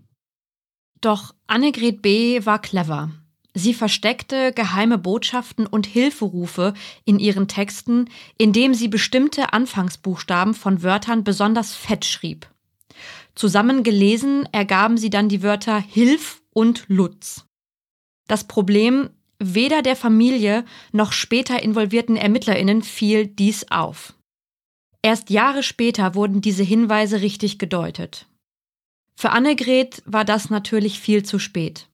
Doch 1.00 1.34
Annegret 1.46 2.02
B. 2.02 2.44
war 2.44 2.60
clever. 2.60 3.10
Sie 3.54 3.74
versteckte 3.74 4.52
geheime 4.52 4.98
Botschaften 4.98 5.66
und 5.66 5.86
Hilferufe 5.86 6.74
in 7.04 7.18
ihren 7.18 7.46
Texten, 7.46 8.08
indem 8.38 8.74
sie 8.74 8.88
bestimmte 8.88 9.52
Anfangsbuchstaben 9.52 10.54
von 10.54 10.82
Wörtern 10.82 11.24
besonders 11.24 11.74
fett 11.74 12.04
schrieb. 12.04 12.49
Zusammengelesen 13.40 14.46
ergaben 14.52 14.98
sie 14.98 15.08
dann 15.08 15.30
die 15.30 15.42
Wörter 15.42 15.80
Hilf 15.80 16.42
und 16.52 16.84
Lutz. 16.88 17.46
Das 18.28 18.44
Problem, 18.44 19.08
weder 19.38 19.80
der 19.80 19.96
Familie 19.96 20.66
noch 20.92 21.12
später 21.12 21.62
involvierten 21.62 22.16
Ermittlerinnen 22.16 22.82
fiel 22.82 23.26
dies 23.26 23.70
auf. 23.70 24.12
Erst 25.00 25.30
Jahre 25.30 25.62
später 25.62 26.14
wurden 26.14 26.42
diese 26.42 26.62
Hinweise 26.62 27.22
richtig 27.22 27.58
gedeutet. 27.58 28.26
Für 29.16 29.30
Annegret 29.30 30.02
war 30.04 30.26
das 30.26 30.50
natürlich 30.50 31.00
viel 31.00 31.22
zu 31.22 31.38
spät. 31.38 31.88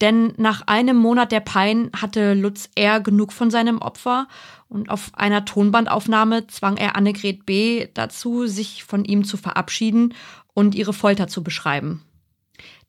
Denn 0.00 0.32
nach 0.38 0.62
einem 0.62 0.96
Monat 0.96 1.30
der 1.30 1.40
Pein 1.40 1.90
hatte 1.94 2.32
Lutz 2.32 2.70
R. 2.74 3.00
genug 3.00 3.34
von 3.34 3.50
seinem 3.50 3.82
Opfer 3.82 4.28
und 4.68 4.88
auf 4.88 5.10
einer 5.12 5.44
Tonbandaufnahme 5.44 6.46
zwang 6.46 6.78
er 6.78 6.96
Annegret 6.96 7.44
B. 7.44 7.88
dazu, 7.92 8.46
sich 8.46 8.84
von 8.84 9.04
ihm 9.04 9.24
zu 9.24 9.36
verabschieden 9.36 10.14
und 10.54 10.74
ihre 10.74 10.92
Folter 10.92 11.28
zu 11.28 11.42
beschreiben. 11.42 12.02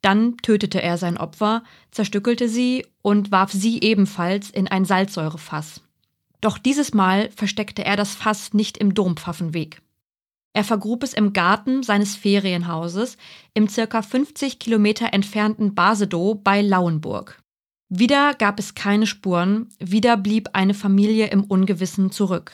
Dann 0.00 0.36
tötete 0.38 0.82
er 0.82 0.98
sein 0.98 1.16
Opfer, 1.16 1.62
zerstückelte 1.90 2.48
sie 2.48 2.86
und 3.02 3.30
warf 3.30 3.52
sie 3.52 3.80
ebenfalls 3.80 4.50
in 4.50 4.68
ein 4.68 4.84
Salzsäurefass. 4.84 5.80
Doch 6.40 6.58
dieses 6.58 6.92
Mal 6.92 7.30
versteckte 7.30 7.84
er 7.84 7.96
das 7.96 8.14
Fass 8.14 8.52
nicht 8.52 8.76
im 8.76 8.94
Dompfaffenweg. 8.94 9.80
Er 10.54 10.64
vergrub 10.64 11.02
es 11.02 11.14
im 11.14 11.32
Garten 11.32 11.82
seines 11.82 12.16
Ferienhauses 12.16 13.16
im 13.54 13.68
circa 13.68 14.02
50 14.02 14.58
Kilometer 14.58 15.14
entfernten 15.14 15.74
Basedow 15.74 16.34
bei 16.34 16.60
Lauenburg. 16.60 17.42
Wieder 17.88 18.34
gab 18.34 18.58
es 18.58 18.74
keine 18.74 19.06
Spuren, 19.06 19.68
wieder 19.78 20.16
blieb 20.16 20.50
eine 20.52 20.74
Familie 20.74 21.28
im 21.28 21.44
Ungewissen 21.44 22.10
zurück. 22.10 22.52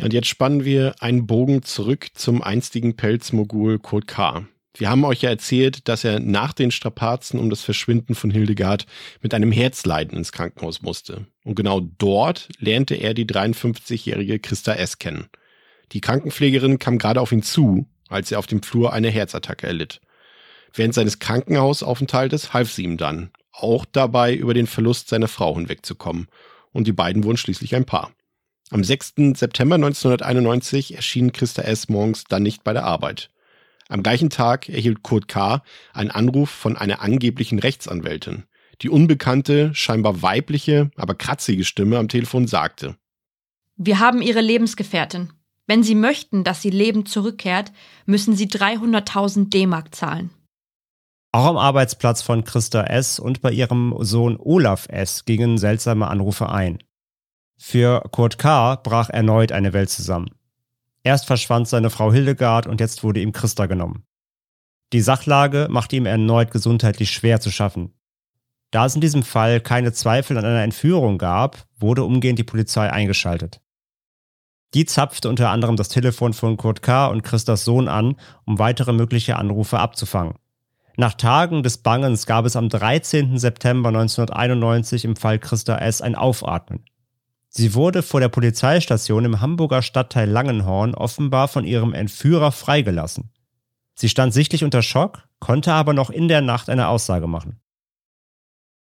Ja, 0.00 0.06
und 0.06 0.14
jetzt 0.14 0.28
spannen 0.28 0.64
wir 0.64 0.94
einen 1.00 1.26
Bogen 1.26 1.62
zurück 1.62 2.08
zum 2.14 2.40
einstigen 2.40 2.96
Pelzmogul 2.96 3.78
Kurt 3.78 4.06
K. 4.06 4.46
Wir 4.74 4.88
haben 4.88 5.04
euch 5.04 5.20
ja 5.20 5.28
erzählt, 5.28 5.88
dass 5.88 6.04
er 6.04 6.20
nach 6.20 6.54
den 6.54 6.70
Strapazen 6.70 7.38
um 7.38 7.50
das 7.50 7.60
Verschwinden 7.60 8.14
von 8.14 8.30
Hildegard 8.30 8.86
mit 9.20 9.34
einem 9.34 9.52
Herzleiden 9.52 10.16
ins 10.16 10.32
Krankenhaus 10.32 10.80
musste. 10.80 11.26
Und 11.44 11.54
genau 11.54 11.80
dort 11.80 12.48
lernte 12.58 12.94
er 12.94 13.12
die 13.12 13.26
53-jährige 13.26 14.38
Christa 14.38 14.72
S. 14.72 14.98
kennen. 14.98 15.28
Die 15.92 16.00
Krankenpflegerin 16.00 16.78
kam 16.78 16.96
gerade 16.96 17.20
auf 17.20 17.30
ihn 17.30 17.42
zu, 17.42 17.86
als 18.08 18.32
er 18.32 18.38
auf 18.38 18.46
dem 18.46 18.62
Flur 18.62 18.94
eine 18.94 19.10
Herzattacke 19.10 19.66
erlitt. 19.66 20.00
Während 20.72 20.94
seines 20.94 21.18
Krankenhausaufenthaltes 21.18 22.54
half 22.54 22.72
sie 22.72 22.84
ihm 22.84 22.96
dann, 22.96 23.32
auch 23.52 23.84
dabei 23.84 24.34
über 24.34 24.54
den 24.54 24.66
Verlust 24.66 25.08
seiner 25.08 25.28
Frau 25.28 25.56
hinwegzukommen. 25.56 26.28
Und 26.72 26.86
die 26.86 26.92
beiden 26.92 27.22
wurden 27.22 27.36
schließlich 27.36 27.74
ein 27.74 27.84
Paar. 27.84 28.12
Am 28.72 28.84
6. 28.84 29.14
September 29.34 29.74
1991 29.74 30.94
erschien 30.94 31.32
Christa 31.32 31.62
S. 31.62 31.88
morgens 31.88 32.24
dann 32.24 32.44
nicht 32.44 32.62
bei 32.62 32.72
der 32.72 32.84
Arbeit. 32.84 33.30
Am 33.88 34.04
gleichen 34.04 34.30
Tag 34.30 34.68
erhielt 34.68 35.02
Kurt 35.02 35.26
K. 35.26 35.64
einen 35.92 36.12
Anruf 36.12 36.50
von 36.50 36.76
einer 36.76 37.02
angeblichen 37.02 37.58
Rechtsanwältin. 37.58 38.44
Die 38.82 38.88
unbekannte, 38.88 39.74
scheinbar 39.74 40.22
weibliche, 40.22 40.92
aber 40.96 41.16
kratzige 41.16 41.64
Stimme 41.64 41.98
am 41.98 42.06
Telefon 42.06 42.46
sagte. 42.46 42.94
Wir 43.76 43.98
haben 43.98 44.22
Ihre 44.22 44.40
Lebensgefährtin. 44.40 45.32
Wenn 45.66 45.82
Sie 45.82 45.96
möchten, 45.96 46.44
dass 46.44 46.62
sie 46.62 46.70
lebend 46.70 47.08
zurückkehrt, 47.08 47.72
müssen 48.06 48.36
Sie 48.36 48.46
300.000 48.46 49.50
D-Mark 49.50 49.96
zahlen. 49.96 50.30
Auch 51.32 51.46
am 51.46 51.56
Arbeitsplatz 51.56 52.22
von 52.22 52.44
Christa 52.44 52.84
S. 52.84 53.18
und 53.18 53.40
bei 53.40 53.50
ihrem 53.50 53.94
Sohn 53.98 54.36
Olaf 54.38 54.88
S. 54.88 55.24
gingen 55.24 55.58
seltsame 55.58 56.06
Anrufe 56.06 56.48
ein. 56.50 56.78
Für 57.62 58.00
Kurt 58.10 58.38
K. 58.38 58.76
brach 58.76 59.10
erneut 59.10 59.52
eine 59.52 59.74
Welt 59.74 59.90
zusammen. 59.90 60.30
Erst 61.04 61.26
verschwand 61.26 61.68
seine 61.68 61.90
Frau 61.90 62.10
Hildegard 62.10 62.66
und 62.66 62.80
jetzt 62.80 63.04
wurde 63.04 63.20
ihm 63.20 63.32
Christa 63.32 63.66
genommen. 63.66 64.04
Die 64.94 65.02
Sachlage 65.02 65.68
machte 65.70 65.94
ihm 65.94 66.06
erneut 66.06 66.52
gesundheitlich 66.52 67.10
schwer 67.10 67.38
zu 67.38 67.50
schaffen. 67.50 67.92
Da 68.70 68.86
es 68.86 68.94
in 68.94 69.02
diesem 69.02 69.22
Fall 69.22 69.60
keine 69.60 69.92
Zweifel 69.92 70.38
an 70.38 70.46
einer 70.46 70.62
Entführung 70.62 71.18
gab, 71.18 71.66
wurde 71.78 72.02
umgehend 72.02 72.38
die 72.38 72.44
Polizei 72.44 72.90
eingeschaltet. 72.90 73.60
Die 74.72 74.86
zapfte 74.86 75.28
unter 75.28 75.50
anderem 75.50 75.76
das 75.76 75.90
Telefon 75.90 76.32
von 76.32 76.56
Kurt 76.56 76.80
K. 76.80 77.08
und 77.08 77.22
Christas 77.22 77.66
Sohn 77.66 77.88
an, 77.88 78.16
um 78.46 78.58
weitere 78.58 78.94
mögliche 78.94 79.36
Anrufe 79.36 79.78
abzufangen. 79.78 80.36
Nach 80.96 81.12
Tagen 81.12 81.62
des 81.62 81.78
Bangens 81.78 82.24
gab 82.24 82.46
es 82.46 82.56
am 82.56 82.70
13. 82.70 83.36
September 83.36 83.90
1991 83.90 85.04
im 85.04 85.14
Fall 85.14 85.38
Christa 85.38 85.76
S. 85.76 86.00
ein 86.00 86.14
Aufatmen. 86.14 86.84
Sie 87.52 87.74
wurde 87.74 88.04
vor 88.04 88.20
der 88.20 88.28
Polizeistation 88.28 89.24
im 89.24 89.40
Hamburger 89.40 89.82
Stadtteil 89.82 90.30
Langenhorn 90.30 90.94
offenbar 90.94 91.48
von 91.48 91.64
ihrem 91.64 91.94
Entführer 91.94 92.52
freigelassen. 92.52 93.30
Sie 93.96 94.08
stand 94.08 94.32
sichtlich 94.32 94.62
unter 94.62 94.82
Schock, 94.82 95.24
konnte 95.40 95.72
aber 95.72 95.92
noch 95.92 96.10
in 96.10 96.28
der 96.28 96.42
Nacht 96.42 96.70
eine 96.70 96.86
Aussage 96.86 97.26
machen. 97.26 97.60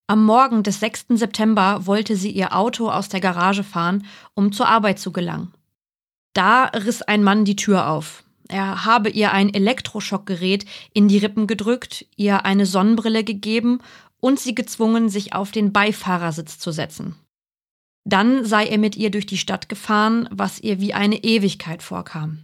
Am 0.08 0.26
Morgen 0.26 0.64
des 0.64 0.80
6. 0.80 1.06
September 1.10 1.86
wollte 1.86 2.16
sie 2.16 2.32
ihr 2.32 2.56
Auto 2.56 2.90
aus 2.90 3.10
der 3.10 3.20
Garage 3.20 3.64
fahren, 3.64 4.06
um 4.34 4.52
zur 4.52 4.68
Arbeit 4.68 4.98
zu 4.98 5.12
gelangen. 5.12 5.54
Da 6.34 6.66
riss 6.66 7.04
ein 7.04 7.24
Mann 7.24 7.46
die 7.46 7.56
Tür 7.56 7.90
auf. 7.90 8.24
Er 8.48 8.86
habe 8.86 9.10
ihr 9.10 9.34
ein 9.34 9.54
Elektroschockgerät 9.54 10.66
in 10.94 11.08
die 11.08 11.20
Rippen 11.20 11.46
gedrückt, 11.46 12.08
ihr 12.16 12.46
eine 12.46 12.66
Sonnenbrille 12.66 13.24
gegeben 13.24 13.82
und 14.20 14.40
sie 14.40 14.56
gezwungen, 14.56 15.10
sich 15.10 15.34
auf 15.34 15.52
den 15.52 15.74
Beifahrersitz 15.74 16.58
zu 16.58 16.72
setzen. 16.72 17.16
Dann 18.08 18.46
sei 18.46 18.68
er 18.68 18.78
mit 18.78 18.96
ihr 18.96 19.12
durch 19.12 19.26
die 19.26 19.38
Stadt 19.38 19.68
gefahren, 19.68 20.30
was 20.32 20.62
ihr 20.62 20.80
wie 20.80 20.94
eine 20.94 21.26
Ewigkeit 21.26 21.84
vorkam. 21.84 22.40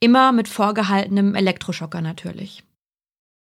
Immer 0.00 0.32
mit 0.32 0.48
vorgehaltenem 0.48 1.34
Elektroschocker 1.34 2.00
natürlich. 2.00 2.64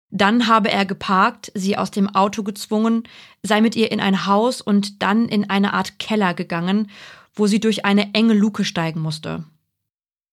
Dann 0.09 0.47
habe 0.47 0.69
er 0.69 0.85
geparkt, 0.85 1.49
sie 1.55 1.77
aus 1.77 1.89
dem 1.89 2.13
Auto 2.13 2.43
gezwungen, 2.43 3.03
sei 3.43 3.61
mit 3.61 3.77
ihr 3.77 3.93
in 3.93 4.01
ein 4.01 4.25
Haus 4.25 4.59
und 4.59 5.01
dann 5.01 5.29
in 5.29 5.49
eine 5.49 5.73
Art 5.73 5.99
Keller 5.99 6.33
gegangen, 6.33 6.91
wo 7.33 7.47
sie 7.47 7.61
durch 7.61 7.85
eine 7.85 8.13
enge 8.13 8.33
Luke 8.33 8.65
steigen 8.65 8.99
musste. 8.99 9.45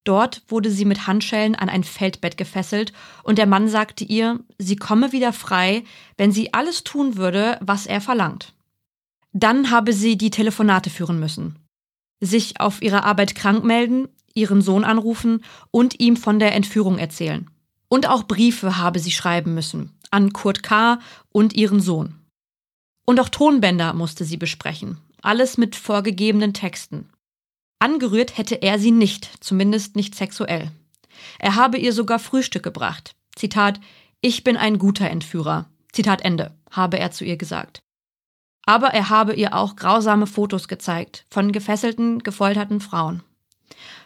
Dort 0.03 0.43
wurde 0.49 0.73
sie 0.73 0.85
mit 0.85 1.07
Handschellen 1.07 1.55
an 1.55 1.69
ein 1.69 1.85
Feldbett 1.85 2.37
gefesselt 2.37 2.93
und 3.23 3.39
der 3.39 3.47
Mann 3.47 3.69
sagte 3.69 4.03
ihr, 4.03 4.41
sie 4.59 4.75
komme 4.75 5.13
wieder 5.13 5.33
frei, 5.33 5.85
wenn 6.17 6.33
sie 6.33 6.53
alles 6.55 6.83
tun 6.83 7.17
würde, 7.17 7.57
was 7.61 7.87
er 7.87 8.01
verlangt. 8.01 8.53
Dann 9.33 9.71
habe 9.71 9.93
sie 9.93 10.17
die 10.17 10.31
Telefonate 10.31 10.91
führen 10.91 11.21
müssen. 11.21 11.57
Sich 12.21 12.61
auf 12.61 12.83
ihrer 12.83 13.05
Arbeit 13.05 13.35
krank 13.35 13.65
melden, 13.65 14.09
ihren 14.35 14.63
Sohn 14.63 14.85
anrufen 14.85 15.45
und 15.71 16.01
ihm 16.01 16.17
von 16.17 16.39
der 16.39 16.55
Entführung 16.55 16.99
erzählen. 16.99 17.49
Und 17.89 18.09
auch 18.09 18.25
Briefe 18.25 18.79
habe 18.79 18.99
sie 18.99 19.13
schreiben 19.13 19.55
müssen 19.55 19.99
an 20.11 20.33
Kurt 20.33 20.63
K. 20.63 21.01
und 21.31 21.55
ihren 21.55 21.81
Sohn. 21.81 22.15
Und 23.05 23.21
auch 23.21 23.29
Tonbänder 23.29 23.95
musste 23.95 24.25
sie 24.25 24.37
besprechen, 24.37 24.99
alles 25.23 25.59
mit 25.59 25.77
vorgegebenen 25.77 26.55
Texten. 26.55 27.09
Angerührt 27.79 28.37
hätte 28.37 28.57
er 28.57 28.79
sie 28.79 28.91
nicht, 28.91 29.31
zumindest 29.41 29.97
nicht 29.97 30.15
sexuell. 30.15 30.71
Er 31.39 31.55
habe 31.55 31.79
ihr 31.79 31.93
sogar 31.93 32.19
Frühstück 32.19 32.63
gebracht. 32.63 33.15
Zitat, 33.35 33.81
ich 34.21 34.45
bin 34.45 34.57
ein 34.57 34.79
guter 34.79 35.09
Entführer. 35.09 35.71
Zitat 35.93 36.23
Ende, 36.23 36.57
habe 36.71 36.99
er 36.99 37.11
zu 37.13 37.25
ihr 37.25 37.37
gesagt. 37.37 37.81
Aber 38.69 38.89
er 38.89 39.09
habe 39.09 39.33
ihr 39.33 39.55
auch 39.55 39.77
grausame 39.77 40.27
Fotos 40.27 40.69
gezeigt 40.69 41.25
von 41.31 41.53
gefesselten, 41.53 42.19
gefolterten 42.19 42.83
Frauen. 42.83 43.23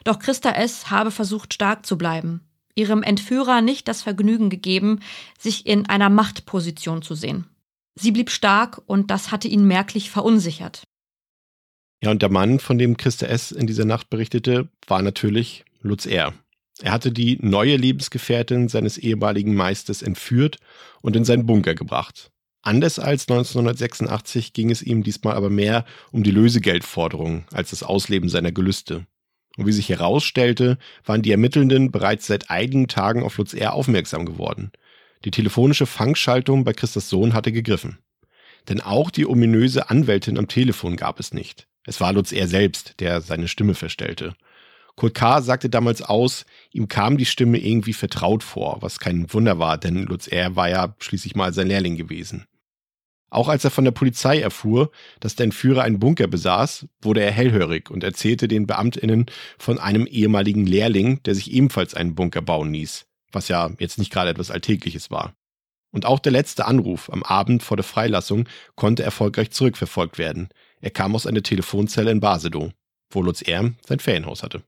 Doch 0.05 0.21
Christa 0.21 0.53
S. 0.53 0.89
habe 0.89 1.11
versucht, 1.11 1.53
stark 1.53 1.85
zu 1.85 1.99
bleiben, 1.99 2.43
ihrem 2.77 3.03
Entführer 3.03 3.61
nicht 3.61 3.89
das 3.89 4.03
Vergnügen 4.03 4.51
gegeben, 4.51 5.01
sich 5.37 5.67
in 5.67 5.87
einer 5.87 6.11
Machtposition 6.11 7.03
zu 7.03 7.17
sehen. 7.17 7.47
Sie 7.97 8.13
blieb 8.13 8.31
stark 8.31 8.81
und 8.87 9.11
das 9.11 9.33
hatte 9.33 9.49
ihn 9.49 9.67
merklich 9.67 10.11
verunsichert. 10.11 10.85
Ja, 12.01 12.13
und 12.13 12.23
der 12.23 12.31
Mann, 12.31 12.61
von 12.61 12.79
dem 12.79 12.97
Christa 12.97 13.27
S. 13.27 13.51
in 13.51 13.67
dieser 13.67 13.85
Nacht 13.85 14.11
berichtete, 14.11 14.69
war 14.87 15.03
natürlich 15.03 15.65
Lutz 15.81 16.07
R. 16.07 16.35
Er 16.81 16.93
hatte 16.93 17.11
die 17.11 17.37
neue 17.41 17.75
Lebensgefährtin 17.75 18.69
seines 18.69 18.97
ehemaligen 18.97 19.57
Meisters 19.57 20.03
entführt 20.03 20.59
und 21.01 21.17
in 21.17 21.25
seinen 21.25 21.47
Bunker 21.47 21.75
gebracht. 21.75 22.31
Anders 22.63 23.01
als 23.01 23.29
1986 23.29 24.53
ging 24.53 24.71
es 24.71 24.83
ihm 24.83 25.03
diesmal 25.03 25.35
aber 25.35 25.51
mehr 25.51 25.85
um 26.13 26.23
die 26.23 26.31
Lösegeldforderung 26.31 27.45
als 27.53 27.71
das 27.71 27.83
Ausleben 27.83 28.29
seiner 28.29 28.53
Gelüste. 28.53 29.05
Und 29.57 29.67
wie 29.67 29.73
sich 29.73 29.89
herausstellte, 29.89 30.79
waren 31.05 31.23
die 31.23 31.33
Ermittelnden 31.33 31.91
bereits 31.91 32.27
seit 32.27 32.51
einigen 32.51 32.87
Tagen 32.87 33.25
auf 33.25 33.37
Lutz 33.37 33.53
R. 33.53 33.75
aufmerksam 33.75 34.25
geworden. 34.25 34.71
Die 35.25 35.33
telefonische 35.33 35.87
Fangschaltung 35.87 36.65
bei 36.65 36.73
Christas 36.73 37.09
Sohn 37.09 37.35
hatte 37.35 37.53
gegriffen. 37.53 37.99
Denn 38.69 38.81
auch 38.81 39.11
die 39.11 39.27
ominöse 39.27 39.91
Anwältin 39.91 40.39
am 40.39 40.47
Telefon 40.47 40.97
gab 40.97 41.19
es 41.19 41.35
nicht. 41.35 41.67
Es 41.85 42.01
war 42.01 42.13
Lutz 42.13 42.31
R. 42.31 42.47
selbst, 42.47 42.95
der 43.01 43.21
seine 43.21 43.49
Stimme 43.49 43.75
verstellte. 43.75 44.35
Kurt 44.95 45.15
K. 45.15 45.43
sagte 45.43 45.69
damals 45.69 46.03
aus, 46.03 46.45
ihm 46.71 46.87
kam 46.87 47.17
die 47.17 47.25
Stimme 47.25 47.59
irgendwie 47.59 47.93
vertraut 47.93 48.45
vor, 48.45 48.79
was 48.81 49.01
kein 49.01 49.33
Wunder 49.33 49.59
war, 49.59 49.79
denn 49.79 50.05
Lutz 50.05 50.29
R. 50.29 50.55
war 50.55 50.69
ja 50.69 50.95
schließlich 50.99 51.35
mal 51.35 51.53
sein 51.53 51.67
Lehrling 51.67 51.97
gewesen. 51.97 52.47
Auch 53.33 53.49
als 53.49 53.65
er 53.65 53.71
von 53.71 53.87
der 53.87 53.93
Polizei 53.93 54.41
erfuhr, 54.41 54.91
dass 55.21 55.37
der 55.37 55.45
Entführer 55.45 55.85
einen 55.85 55.99
Bunker 55.99 56.27
besaß, 56.27 56.87
wurde 57.01 57.23
er 57.23 57.31
hellhörig 57.31 57.91
und 57.91 58.05
erzählte 58.05 58.47
den 58.47 58.67
BeamtInnen 58.67 59.25
von 59.59 59.79
einem 59.79 60.07
ehemaligen 60.07 60.67
Lehrling, 60.67 61.23
der 61.23 61.35
sich 61.35 61.51
ebenfalls 61.51 61.95
einen 61.95 62.15
Bunker 62.15 62.43
bauen 62.43 62.75
ließ, 62.75 63.07
was 63.33 63.49
ja 63.49 63.71
jetzt 63.79 63.97
nicht 63.97 64.13
gerade 64.13 64.29
etwas 64.29 64.51
Alltägliches 64.51 65.11
war. 65.11 65.33
Und 65.93 66.05
auch 66.05 66.19
der 66.19 66.33
letzte 66.33 66.67
Anruf 66.67 67.09
am 67.11 67.23
Abend 67.23 67.63
vor 67.63 67.79
der 67.79 67.85
Freilassung 67.85 68.47
konnte 68.75 69.03
erfolgreich 69.03 69.51
zurückverfolgt 69.51 70.19
werden. 70.19 70.51
Er 70.83 70.91
kam 70.91 71.15
aus 71.15 71.27
einer 71.27 71.43
Telefonzelle 71.43 72.11
in 72.11 72.21
Basedow, 72.21 72.71
wo 73.11 73.23
Lutz 73.23 73.41
R. 73.41 73.73
sein 73.87 73.99
Ferienhaus 73.99 74.43
hatte. 74.43 74.63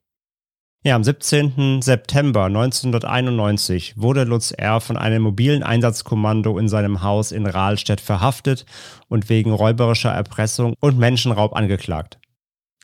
Ja, 0.87 0.97
am 0.97 1.03
17. 1.03 1.81
September 1.81 2.45
1991 2.45 3.95
wurde 3.97 4.25
Lutz 4.25 4.51
R. 4.51 4.83
von 4.83 4.99
einem 4.99 5.23
mobilen 5.23 5.63
Einsatzkommando 5.63 6.59
in 6.59 6.69
seinem 6.69 7.03
Haus 7.03 7.33
in 7.33 7.47
Rahlstedt 7.47 8.03
verhaftet 8.03 8.67
und 9.09 9.31
wegen 9.31 9.51
räuberischer 9.51 10.11
Erpressung 10.11 10.75
und 10.81 10.99
Menschenraub 10.99 11.57
angeklagt. 11.57 12.19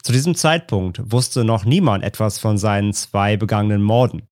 Zu 0.03 0.13
diesem 0.13 0.35
Zeitpunkt 0.35 1.13
wusste 1.13 1.45
noch 1.45 1.67
niemand 1.67 2.03
etwas 2.03 2.39
von 2.39 2.57
seinen 2.57 2.95
zwei 2.95 3.37
begangenen 3.37 3.83
Morden. 3.83 4.23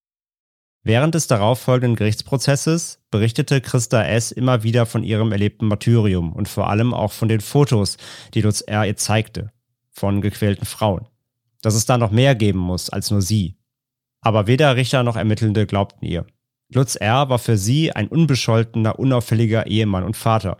Während 0.82 1.14
des 1.14 1.26
darauffolgenden 1.26 1.96
Gerichtsprozesses 1.96 3.02
berichtete 3.10 3.60
Christa 3.60 4.02
S. 4.02 4.32
immer 4.32 4.62
wieder 4.62 4.86
von 4.86 5.04
ihrem 5.04 5.30
erlebten 5.30 5.66
Martyrium 5.66 6.32
und 6.32 6.48
vor 6.48 6.70
allem 6.70 6.94
auch 6.94 7.12
von 7.12 7.28
den 7.28 7.42
Fotos, 7.42 7.98
die 8.32 8.40
Lutz 8.40 8.62
R. 8.62 8.86
ihr 8.86 8.96
zeigte, 8.96 9.52
von 9.90 10.22
gequälten 10.22 10.64
Frauen. 10.64 11.06
Dass 11.60 11.74
es 11.74 11.84
da 11.84 11.98
noch 11.98 12.12
mehr 12.12 12.34
geben 12.34 12.60
muss 12.60 12.88
als 12.88 13.10
nur 13.10 13.20
sie. 13.20 13.57
Aber 14.20 14.46
weder 14.46 14.76
Richter 14.76 15.02
noch 15.02 15.16
Ermittelnde 15.16 15.66
glaubten 15.66 16.04
ihr. 16.04 16.26
Lutz 16.70 16.96
R. 16.96 17.28
war 17.30 17.38
für 17.38 17.56
sie 17.56 17.92
ein 17.92 18.08
unbescholtener, 18.08 18.98
unauffälliger 18.98 19.66
Ehemann 19.66 20.04
und 20.04 20.16
Vater. 20.16 20.58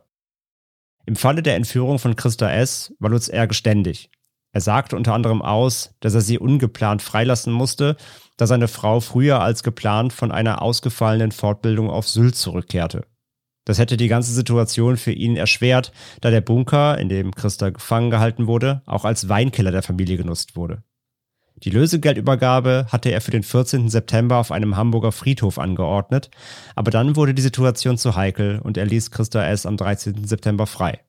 Im 1.05 1.17
Falle 1.17 1.43
der 1.43 1.57
Entführung 1.57 1.99
von 1.99 2.17
Christa 2.17 2.51
S. 2.51 2.95
war 2.99 3.11
Lutz 3.11 3.29
R. 3.29 3.47
geständig. 3.47 4.11
Er 4.53 4.61
sagte 4.61 4.97
unter 4.97 5.13
anderem 5.13 5.43
aus, 5.43 5.95
dass 6.01 6.15
er 6.15 6.21
sie 6.21 6.39
ungeplant 6.39 7.03
freilassen 7.03 7.53
musste, 7.53 7.97
da 8.39 8.47
seine 8.47 8.69
Frau 8.69 9.01
früher 9.01 9.41
als 9.41 9.63
geplant 9.63 10.13
von 10.13 10.33
einer 10.33 10.63
ausgefallenen 10.63 11.33
Fortbildung 11.33 11.91
auf 11.91 12.09
Sylt 12.09 12.37
zurückkehrte. 12.37 13.05
Das 13.67 13.79
hätte 13.79 13.99
die 13.99 14.09
ganze 14.09 14.33
Situation 14.33 14.97
für 14.97 15.13
ihn 15.13 15.37
erschwert, 15.37 15.93
da 16.23 16.31
der 16.31 16.41
Bunker, 16.41 16.97
in 16.97 17.11
dem 17.11 17.35
Christa 17.35 17.69
gefangen 17.69 18.11
gehalten 18.11 18.47
wurde, 18.47 18.81
auch 18.87 19.05
als 19.05 19.29
Weinkeller 19.29 19.71
der 19.71 19.83
Familie 19.83 20.17
genutzt 20.17 20.57
wurde. 20.57 20.83
Die 21.65 21.71
Lösegeldübergabe 21.71 22.87
hatte 22.91 23.11
er 23.11 23.21
für 23.21 23.31
den 23.31 23.43
14. 23.43 23.89
September 23.89 24.37
auf 24.37 24.53
einem 24.53 24.77
Hamburger 24.77 25.13
Friedhof 25.13 25.59
angeordnet, 25.59 26.31
aber 26.77 26.91
dann 26.91 27.17
wurde 27.17 27.35
die 27.35 27.43
Situation 27.43 27.99
zu 27.99 28.15
heikel 28.15 28.61
und 28.61 28.77
er 28.77 28.87
ließ 28.87 29.11
Christa 29.11 29.45
S. 29.45 29.67
am 29.67 29.77
13. 29.77 30.25
September 30.25 30.67
frei. 30.67 31.01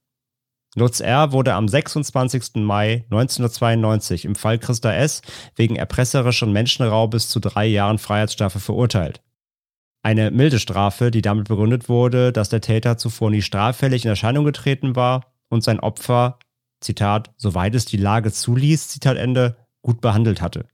Lutz 0.75 0.99
R. 0.99 1.31
wurde 1.31 1.53
am 1.53 1.67
26. 1.67 2.55
Mai 2.55 3.05
1992 3.11 4.25
im 4.25 4.35
Fall 4.35 4.59
Christa 4.59 4.93
S. 4.93 5.21
wegen 5.55 5.75
erpresserischen 5.75 6.51
Menschenraubes 6.53 7.29
zu 7.29 7.39
drei 7.39 7.65
Jahren 7.65 7.97
Freiheitsstrafe 7.97 8.59
verurteilt. 8.59 9.21
Eine 10.01 10.31
milde 10.31 10.59
Strafe, 10.59 11.11
die 11.11 11.21
damit 11.21 11.49
begründet 11.49 11.89
wurde, 11.89 12.31
dass 12.31 12.49
der 12.49 12.61
Täter 12.61 12.97
zuvor 12.97 13.31
nie 13.31 13.41
straffällig 13.41 14.05
in 14.05 14.09
Erscheinung 14.09 14.45
getreten 14.45 14.95
war 14.95 15.33
und 15.49 15.63
sein 15.63 15.79
Opfer, 15.79 16.39
Zitat, 16.79 17.31
soweit 17.35 17.75
es 17.75 17.85
die 17.85 17.97
Lage 17.97 18.31
zuließ, 18.31 18.87
Zitat 18.87 19.17
Ende, 19.17 19.57
gut 19.89 20.01
behandelt 20.01 20.39
hatte. 20.39 20.67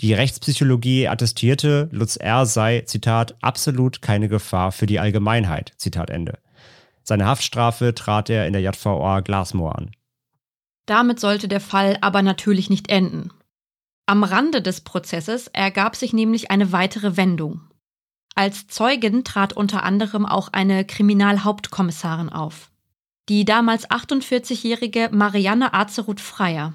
Die 0.00 0.12
Rechtspsychologie 0.12 1.06
attestierte, 1.06 1.88
Lutz 1.92 2.16
R. 2.16 2.46
sei, 2.46 2.80
Zitat, 2.80 3.36
absolut 3.42 4.02
keine 4.02 4.28
Gefahr 4.28 4.72
für 4.72 4.86
die 4.86 4.98
Allgemeinheit, 4.98 5.72
Zitat 5.76 6.10
Ende. 6.10 6.40
Seine 7.04 7.26
Haftstrafe 7.26 7.94
trat 7.94 8.30
er 8.30 8.48
in 8.48 8.52
der 8.52 8.62
JVA 8.62 9.20
Glasmoor 9.20 9.78
an. 9.78 9.92
Damit 10.86 11.20
sollte 11.20 11.46
der 11.46 11.60
Fall 11.60 11.96
aber 12.00 12.22
natürlich 12.22 12.70
nicht 12.70 12.90
enden. 12.90 13.30
Am 14.06 14.24
Rande 14.24 14.60
des 14.62 14.80
Prozesses 14.80 15.46
ergab 15.46 15.94
sich 15.94 16.12
nämlich 16.12 16.50
eine 16.50 16.72
weitere 16.72 17.16
Wendung. 17.16 17.60
Als 18.34 18.66
Zeugin 18.66 19.22
trat 19.22 19.52
unter 19.52 19.84
anderem 19.84 20.26
auch 20.26 20.48
eine 20.50 20.84
Kriminalhauptkommissarin 20.84 22.30
auf. 22.30 22.72
Die 23.28 23.44
damals 23.44 23.88
48-jährige 23.88 25.10
Marianne 25.12 25.72
Azeroth 25.72 26.20
Freier. 26.20 26.74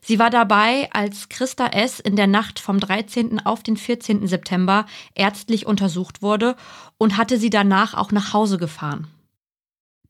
Sie 0.00 0.18
war 0.18 0.30
dabei, 0.30 0.88
als 0.92 1.28
Christa 1.28 1.66
S. 1.66 2.00
in 2.00 2.16
der 2.16 2.26
Nacht 2.26 2.58
vom 2.58 2.80
13. 2.80 3.44
auf 3.44 3.62
den 3.62 3.76
14. 3.76 4.26
September 4.26 4.86
ärztlich 5.14 5.66
untersucht 5.66 6.22
wurde 6.22 6.56
und 6.98 7.16
hatte 7.16 7.38
sie 7.38 7.50
danach 7.50 7.94
auch 7.94 8.12
nach 8.12 8.32
Hause 8.32 8.58
gefahren. 8.58 9.06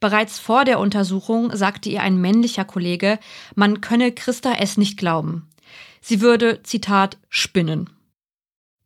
Bereits 0.01 0.39
vor 0.39 0.65
der 0.65 0.81
Untersuchung 0.81 1.55
sagte 1.55 1.91
ihr 1.91 2.03
ein 2.03 2.21
männlicher 2.21 2.65
Kollege, 2.65 3.19
man 3.55 3.81
könne 3.81 4.13
Christa 4.13 4.53
S. 4.55 4.79
nicht 4.79 4.97
glauben. 4.97 5.49
Sie 6.01 6.23
würde, 6.23 6.63
Zitat, 6.63 7.19
spinnen. 7.29 7.91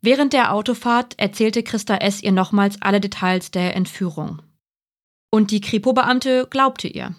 Während 0.01 0.33
der 0.33 0.53
Autofahrt 0.53 1.15
erzählte 1.19 1.63
Christa 1.63 1.97
S. 1.97 2.23
ihr 2.23 2.33
nochmals 2.33 2.83
alle 2.83 3.01
Details 3.01 3.53
der 3.53 3.77
Entführung. 3.77 4.43
Und 5.31 5.51
die 5.51 5.61
Kripo-Beamte 5.61 6.47
glaubte 6.51 6.89
ihr. 6.89 7.15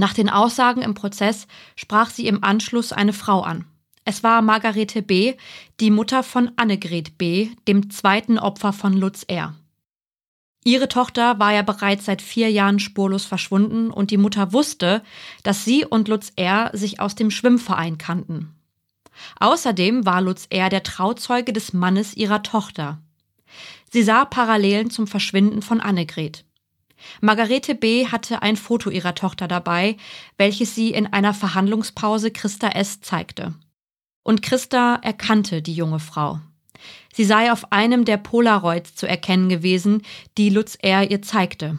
Nach 0.00 0.14
den 0.14 0.30
Aussagen 0.30 0.80
im 0.80 0.94
Prozess 0.94 1.46
sprach 1.76 2.08
sie 2.08 2.26
im 2.26 2.42
Anschluss 2.42 2.90
eine 2.90 3.12
Frau 3.12 3.42
an. 3.42 3.66
Es 4.06 4.22
war 4.22 4.40
Margarete 4.40 5.02
B., 5.02 5.34
die 5.78 5.90
Mutter 5.90 6.22
von 6.22 6.52
Annegret 6.56 7.18
B., 7.18 7.50
dem 7.68 7.90
zweiten 7.90 8.38
Opfer 8.38 8.72
von 8.72 8.94
Lutz 8.94 9.24
R. 9.28 9.54
Ihre 10.64 10.88
Tochter 10.88 11.38
war 11.38 11.52
ja 11.52 11.60
bereits 11.60 12.06
seit 12.06 12.22
vier 12.22 12.50
Jahren 12.50 12.78
spurlos 12.78 13.26
verschwunden 13.26 13.90
und 13.90 14.10
die 14.10 14.16
Mutter 14.16 14.54
wusste, 14.54 15.02
dass 15.42 15.66
sie 15.66 15.84
und 15.84 16.08
Lutz 16.08 16.32
R. 16.34 16.70
sich 16.72 16.98
aus 16.98 17.14
dem 17.14 17.30
Schwimmverein 17.30 17.98
kannten. 17.98 18.54
Außerdem 19.38 20.06
war 20.06 20.22
Lutz 20.22 20.46
R. 20.48 20.70
der 20.70 20.82
Trauzeuge 20.82 21.52
des 21.52 21.74
Mannes 21.74 22.16
ihrer 22.16 22.42
Tochter. 22.42 23.02
Sie 23.92 24.02
sah 24.02 24.24
Parallelen 24.24 24.88
zum 24.88 25.06
Verschwinden 25.06 25.60
von 25.60 25.82
Annegret. 25.82 26.46
Margarete 27.20 27.74
B. 27.74 28.06
hatte 28.06 28.42
ein 28.42 28.56
Foto 28.56 28.90
ihrer 28.90 29.14
Tochter 29.14 29.48
dabei, 29.48 29.96
welches 30.36 30.74
sie 30.74 30.90
in 30.90 31.06
einer 31.06 31.34
Verhandlungspause 31.34 32.30
Christa 32.30 32.68
S. 32.68 33.00
zeigte. 33.00 33.54
Und 34.22 34.42
Christa 34.42 34.96
erkannte 35.02 35.62
die 35.62 35.74
junge 35.74 35.98
Frau. 36.00 36.40
Sie 37.12 37.24
sei 37.24 37.52
auf 37.52 37.72
einem 37.72 38.04
der 38.04 38.16
Polaroids 38.16 38.94
zu 38.94 39.06
erkennen 39.06 39.48
gewesen, 39.48 40.02
die 40.38 40.50
Lutz 40.50 40.76
R. 40.80 41.10
ihr 41.10 41.22
zeigte. 41.22 41.78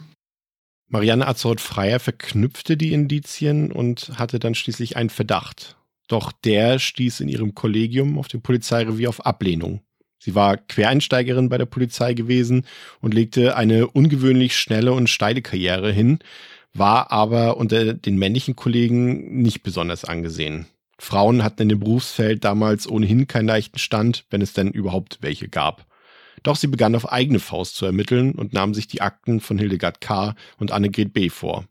Marianne 0.88 1.26
Azold-Freier 1.26 2.00
verknüpfte 2.00 2.76
die 2.76 2.92
Indizien 2.92 3.72
und 3.72 4.12
hatte 4.18 4.38
dann 4.38 4.54
schließlich 4.54 4.96
einen 4.96 5.08
Verdacht. 5.08 5.76
Doch 6.06 6.32
der 6.32 6.78
stieß 6.78 7.20
in 7.20 7.28
ihrem 7.28 7.54
Kollegium 7.54 8.18
auf 8.18 8.28
dem 8.28 8.42
Polizeirevier 8.42 9.08
auf 9.08 9.24
Ablehnung. 9.24 9.80
Sie 10.24 10.36
war 10.36 10.56
Quereinsteigerin 10.56 11.48
bei 11.48 11.58
der 11.58 11.66
Polizei 11.66 12.14
gewesen 12.14 12.64
und 13.00 13.12
legte 13.12 13.56
eine 13.56 13.88
ungewöhnlich 13.88 14.56
schnelle 14.56 14.92
und 14.92 15.10
steile 15.10 15.42
Karriere 15.42 15.90
hin, 15.90 16.20
war 16.72 17.10
aber 17.10 17.56
unter 17.56 17.92
den 17.92 18.18
männlichen 18.18 18.54
Kollegen 18.54 19.42
nicht 19.42 19.64
besonders 19.64 20.04
angesehen. 20.04 20.66
Frauen 20.96 21.42
hatten 21.42 21.62
in 21.62 21.70
dem 21.70 21.80
Berufsfeld 21.80 22.44
damals 22.44 22.88
ohnehin 22.88 23.26
keinen 23.26 23.48
leichten 23.48 23.80
Stand, 23.80 24.24
wenn 24.30 24.42
es 24.42 24.52
denn 24.52 24.70
überhaupt 24.70 25.18
welche 25.22 25.48
gab. 25.48 25.86
Doch 26.44 26.54
sie 26.54 26.68
begann 26.68 26.94
auf 26.94 27.10
eigene 27.10 27.40
Faust 27.40 27.74
zu 27.74 27.84
ermitteln 27.84 28.30
und 28.36 28.52
nahm 28.52 28.74
sich 28.74 28.86
die 28.86 29.00
Akten 29.00 29.40
von 29.40 29.58
Hildegard 29.58 30.00
K. 30.00 30.36
und 30.56 30.70
Annegret 30.70 31.12
B. 31.12 31.30
vor. 31.30 31.64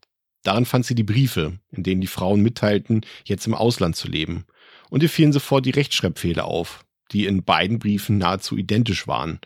Darin 0.43 0.65
fand 0.65 0.85
sie 0.85 0.95
die 0.95 1.03
Briefe, 1.03 1.57
in 1.71 1.83
denen 1.83 2.01
die 2.01 2.07
Frauen 2.07 2.41
mitteilten, 2.41 3.05
jetzt 3.23 3.47
im 3.47 3.53
Ausland 3.53 3.95
zu 3.95 4.09
leben. 4.09 4.43
Und 4.89 5.03
ihr 5.03 5.09
fielen 5.09 5.31
sofort 5.31 5.65
die 5.65 5.69
Rechtschreibfehler 5.69 6.43
auf 6.43 6.83
die 7.11 7.25
in 7.25 7.43
beiden 7.43 7.79
Briefen 7.79 8.17
nahezu 8.17 8.57
identisch 8.57 9.07
waren. 9.07 9.39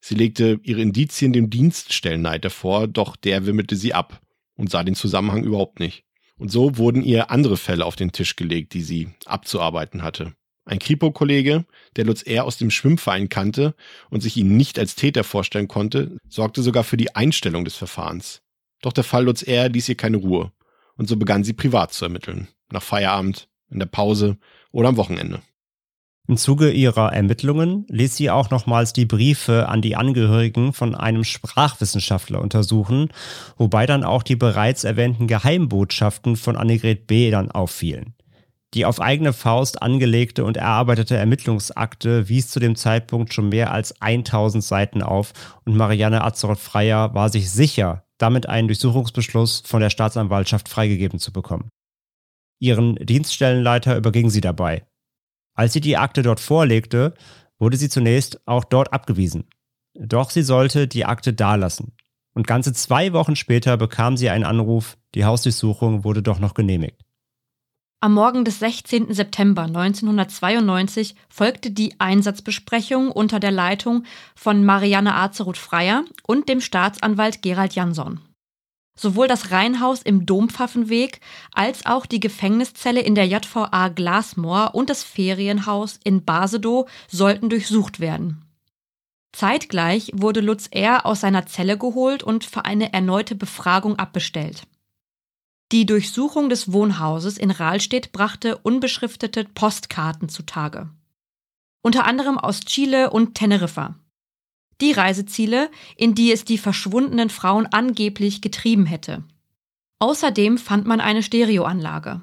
Sie 0.00 0.14
legte 0.14 0.60
ihre 0.62 0.82
Indizien 0.82 1.32
dem 1.32 1.50
Dienststellenleiter 1.50 2.50
vor, 2.50 2.86
doch 2.88 3.16
der 3.16 3.46
wimmelte 3.46 3.76
sie 3.76 3.94
ab. 3.94 4.20
und 4.56 4.70
sah 4.70 4.84
den 4.84 4.94
Zusammenhang 4.94 5.42
überhaupt 5.42 5.80
nicht. 5.80 6.04
Und 6.36 6.50
so 6.50 6.76
wurden 6.76 7.02
ihr 7.02 7.30
andere 7.32 7.56
Fälle 7.56 7.84
auf 7.84 7.96
den 7.96 8.12
Tisch 8.12 8.36
gelegt, 8.36 8.72
die 8.74 8.82
sie 8.82 9.08
abzuarbeiten 9.26 10.02
hatte. 10.02 10.34
Ein 10.64 10.78
Kripo-Kollege, 10.78 11.66
der 11.96 12.04
Lutz 12.04 12.22
R. 12.22 12.44
aus 12.44 12.56
dem 12.56 12.70
Schwimmverein 12.70 13.28
kannte 13.28 13.74
und 14.10 14.22
sich 14.22 14.36
ihn 14.36 14.56
nicht 14.56 14.78
als 14.78 14.94
Täter 14.94 15.24
vorstellen 15.24 15.68
konnte, 15.68 16.16
sorgte 16.28 16.62
sogar 16.62 16.84
für 16.84 16.96
die 16.96 17.14
Einstellung 17.14 17.64
des 17.64 17.74
Verfahrens. 17.76 18.42
Doch 18.80 18.92
der 18.92 19.04
Fall 19.04 19.24
Lutz 19.24 19.42
R. 19.42 19.68
ließ 19.68 19.88
ihr 19.88 19.96
keine 19.96 20.16
Ruhe. 20.16 20.52
Und 20.96 21.08
so 21.08 21.16
begann 21.16 21.44
sie 21.44 21.52
privat 21.52 21.92
zu 21.92 22.04
ermitteln. 22.04 22.48
Nach 22.70 22.82
Feierabend, 22.82 23.48
in 23.70 23.78
der 23.78 23.86
Pause 23.86 24.38
oder 24.70 24.88
am 24.88 24.96
Wochenende. 24.96 25.42
Im 26.26 26.38
Zuge 26.38 26.70
ihrer 26.70 27.12
Ermittlungen 27.12 27.84
ließ 27.88 28.16
sie 28.16 28.30
auch 28.30 28.48
nochmals 28.48 28.94
die 28.94 29.04
Briefe 29.04 29.68
an 29.68 29.82
die 29.82 29.94
Angehörigen 29.94 30.72
von 30.72 30.94
einem 30.94 31.22
Sprachwissenschaftler 31.22 32.40
untersuchen, 32.40 33.08
wobei 33.58 33.84
dann 33.84 34.04
auch 34.04 34.22
die 34.22 34.36
bereits 34.36 34.84
erwähnten 34.84 35.26
Geheimbotschaften 35.26 36.36
von 36.36 36.56
Annegret 36.56 37.06
B. 37.06 37.30
dann 37.30 37.50
auffielen. 37.50 38.14
Die 38.72 38.86
auf 38.86 39.02
eigene 39.02 39.34
Faust 39.34 39.82
angelegte 39.82 40.44
und 40.44 40.56
erarbeitete 40.56 41.14
Ermittlungsakte 41.14 42.26
wies 42.28 42.48
zu 42.48 42.58
dem 42.58 42.74
Zeitpunkt 42.74 43.34
schon 43.34 43.50
mehr 43.50 43.70
als 43.70 44.00
1000 44.00 44.64
Seiten 44.64 45.02
auf 45.02 45.34
und 45.66 45.76
Marianne 45.76 46.24
Azeroth-Freier 46.24 47.14
war 47.14 47.28
sich 47.28 47.50
sicher, 47.50 48.04
damit 48.16 48.48
einen 48.48 48.68
Durchsuchungsbeschluss 48.68 49.62
von 49.66 49.82
der 49.82 49.90
Staatsanwaltschaft 49.90 50.70
freigegeben 50.70 51.18
zu 51.18 51.32
bekommen. 51.32 51.68
Ihren 52.60 52.94
Dienststellenleiter 52.96 53.96
überging 53.96 54.30
sie 54.30 54.40
dabei, 54.40 54.84
als 55.54 55.72
sie 55.72 55.80
die 55.80 55.96
Akte 55.96 56.22
dort 56.22 56.40
vorlegte, 56.40 57.14
wurde 57.58 57.76
sie 57.76 57.88
zunächst 57.88 58.46
auch 58.46 58.64
dort 58.64 58.92
abgewiesen. 58.92 59.44
Doch 59.94 60.30
sie 60.30 60.42
sollte 60.42 60.88
die 60.88 61.04
Akte 61.04 61.32
dalassen. 61.32 61.92
Und 62.34 62.46
ganze 62.46 62.72
zwei 62.72 63.12
Wochen 63.12 63.36
später 63.36 63.76
bekam 63.76 64.16
sie 64.16 64.28
einen 64.28 64.44
Anruf, 64.44 64.98
die 65.14 65.24
Hausdurchsuchung 65.24 66.04
wurde 66.04 66.22
doch 66.22 66.40
noch 66.40 66.54
genehmigt. 66.54 67.00
Am 68.00 68.12
Morgen 68.12 68.44
des 68.44 68.58
16. 68.58 69.14
September 69.14 69.62
1992 69.62 71.14
folgte 71.30 71.70
die 71.70 71.98
Einsatzbesprechung 72.00 73.10
unter 73.10 73.40
der 73.40 73.52
Leitung 73.52 74.04
von 74.34 74.62
Marianne 74.62 75.14
Azeroth-Freier 75.14 76.04
und 76.26 76.50
dem 76.50 76.60
Staatsanwalt 76.60 77.40
Gerald 77.40 77.74
Jansson. 77.74 78.20
Sowohl 78.96 79.26
das 79.26 79.50
Reihenhaus 79.50 80.02
im 80.02 80.24
Dompfaffenweg 80.24 81.20
als 81.52 81.84
auch 81.84 82.06
die 82.06 82.20
Gefängniszelle 82.20 83.00
in 83.00 83.14
der 83.14 83.26
JVA 83.26 83.88
Glasmoor 83.88 84.74
und 84.74 84.88
das 84.88 85.02
Ferienhaus 85.02 85.98
in 86.04 86.24
Basedow 86.24 86.88
sollten 87.08 87.48
durchsucht 87.48 87.98
werden. 87.98 88.44
Zeitgleich 89.32 90.12
wurde 90.14 90.40
Lutz 90.40 90.68
R. 90.70 91.06
aus 91.06 91.20
seiner 91.20 91.46
Zelle 91.46 91.76
geholt 91.76 92.22
und 92.22 92.44
für 92.44 92.64
eine 92.64 92.92
erneute 92.92 93.34
Befragung 93.34 93.98
abbestellt. 93.98 94.62
Die 95.72 95.86
Durchsuchung 95.86 96.48
des 96.48 96.72
Wohnhauses 96.72 97.36
in 97.36 97.50
Rahlstedt 97.50 98.12
brachte 98.12 98.58
unbeschriftete 98.58 99.44
Postkarten 99.44 100.28
zutage. 100.28 100.88
Unter 101.82 102.04
anderem 102.04 102.38
aus 102.38 102.60
Chile 102.60 103.10
und 103.10 103.34
Teneriffa 103.34 103.96
die 104.80 104.92
Reiseziele, 104.92 105.70
in 105.96 106.14
die 106.14 106.32
es 106.32 106.44
die 106.44 106.58
verschwundenen 106.58 107.30
Frauen 107.30 107.66
angeblich 107.66 108.40
getrieben 108.40 108.86
hätte. 108.86 109.24
Außerdem 109.98 110.58
fand 110.58 110.86
man 110.86 111.00
eine 111.00 111.22
Stereoanlage. 111.22 112.22